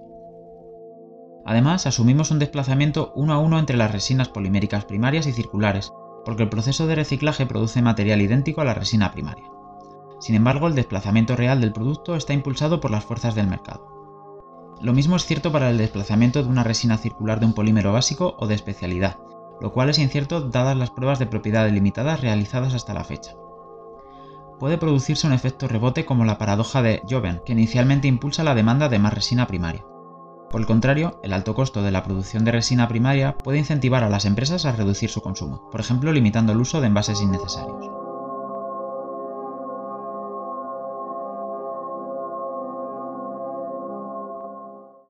Además, 1.46 1.88
asumimos 1.88 2.32
un 2.32 2.40
desplazamiento 2.40 3.14
uno 3.16 3.34
a 3.34 3.40
uno 3.40 3.60
entre 3.60 3.78
las 3.78 3.94
resinas 3.94 4.28
poliméricas 4.28 4.84
primarias 4.84 5.26
y 5.26 5.32
circulares, 5.32 5.94
porque 6.26 6.44
el 6.44 6.50
proceso 6.50 6.86
de 6.86 6.96
reciclaje 6.96 7.46
produce 7.46 7.82
material 7.82 8.22
idéntico 8.22 8.60
a 8.60 8.66
la 8.66 8.74
resina 8.74 9.14
primaria. 9.14 9.46
Sin 10.20 10.36
embargo, 10.36 10.68
el 10.68 10.76
desplazamiento 10.76 11.38
real 11.38 11.62
del 11.62 11.72
producto 11.72 12.18
está 12.18 12.34
impulsado 12.34 12.82
por 12.82 12.92
las 12.92 13.06
fuerzas 13.06 13.36
del 13.36 13.48
mercado. 13.48 13.88
Lo 14.82 14.92
mismo 14.92 15.16
es 15.16 15.26
cierto 15.26 15.54
para 15.54 15.70
el 15.70 15.78
desplazamiento 15.78 16.44
de 16.44 16.50
una 16.50 16.66
resina 16.66 16.98
circular 16.98 17.40
de 17.40 17.46
un 17.46 17.54
polímero 17.54 17.94
básico 17.94 18.36
o 18.38 18.48
de 18.48 18.56
especialidad, 18.56 19.16
lo 19.62 19.72
cual 19.72 19.90
es 19.90 20.00
incierto 20.00 20.42
dadas 20.42 20.78
las 20.78 20.92
pruebas 20.92 21.20
de 21.20 21.28
propiedades 21.28 21.74
limitadas 21.74 22.22
realizadas 22.22 22.74
hasta 22.74 22.94
la 22.94 23.04
fecha. 23.04 23.36
Puede 24.60 24.78
producirse 24.78 25.28
un 25.28 25.34
efecto 25.34 25.68
rebote 25.68 26.06
como 26.06 26.26
la 26.26 26.38
paradoja 26.38 26.82
de 26.82 27.02
Joven, 27.10 27.42
que 27.46 27.54
inicialmente 27.54 28.08
impulsa 28.08 28.44
la 28.44 28.56
demanda 28.56 28.88
de 28.88 29.00
más 29.00 29.14
resina 29.14 29.48
primaria. 29.48 29.86
Por 30.50 30.62
el 30.62 30.68
contrario, 30.68 31.20
el 31.24 31.34
alto 31.34 31.56
costo 31.56 31.82
de 31.82 31.92
la 31.92 32.04
producción 32.04 32.46
de 32.46 32.52
resina 32.52 32.88
primaria 32.88 33.38
puede 33.38 33.58
incentivar 33.58 34.04
a 34.04 34.10
las 34.10 34.26
empresas 34.26 34.66
a 34.66 34.72
reducir 34.72 35.10
su 35.10 35.22
consumo, 35.22 35.70
por 35.72 35.82
ejemplo 35.82 36.14
limitando 36.14 36.54
el 36.54 36.62
uso 36.62 36.80
de 36.80 36.88
envases 36.88 37.22
innecesarios. 37.22 37.95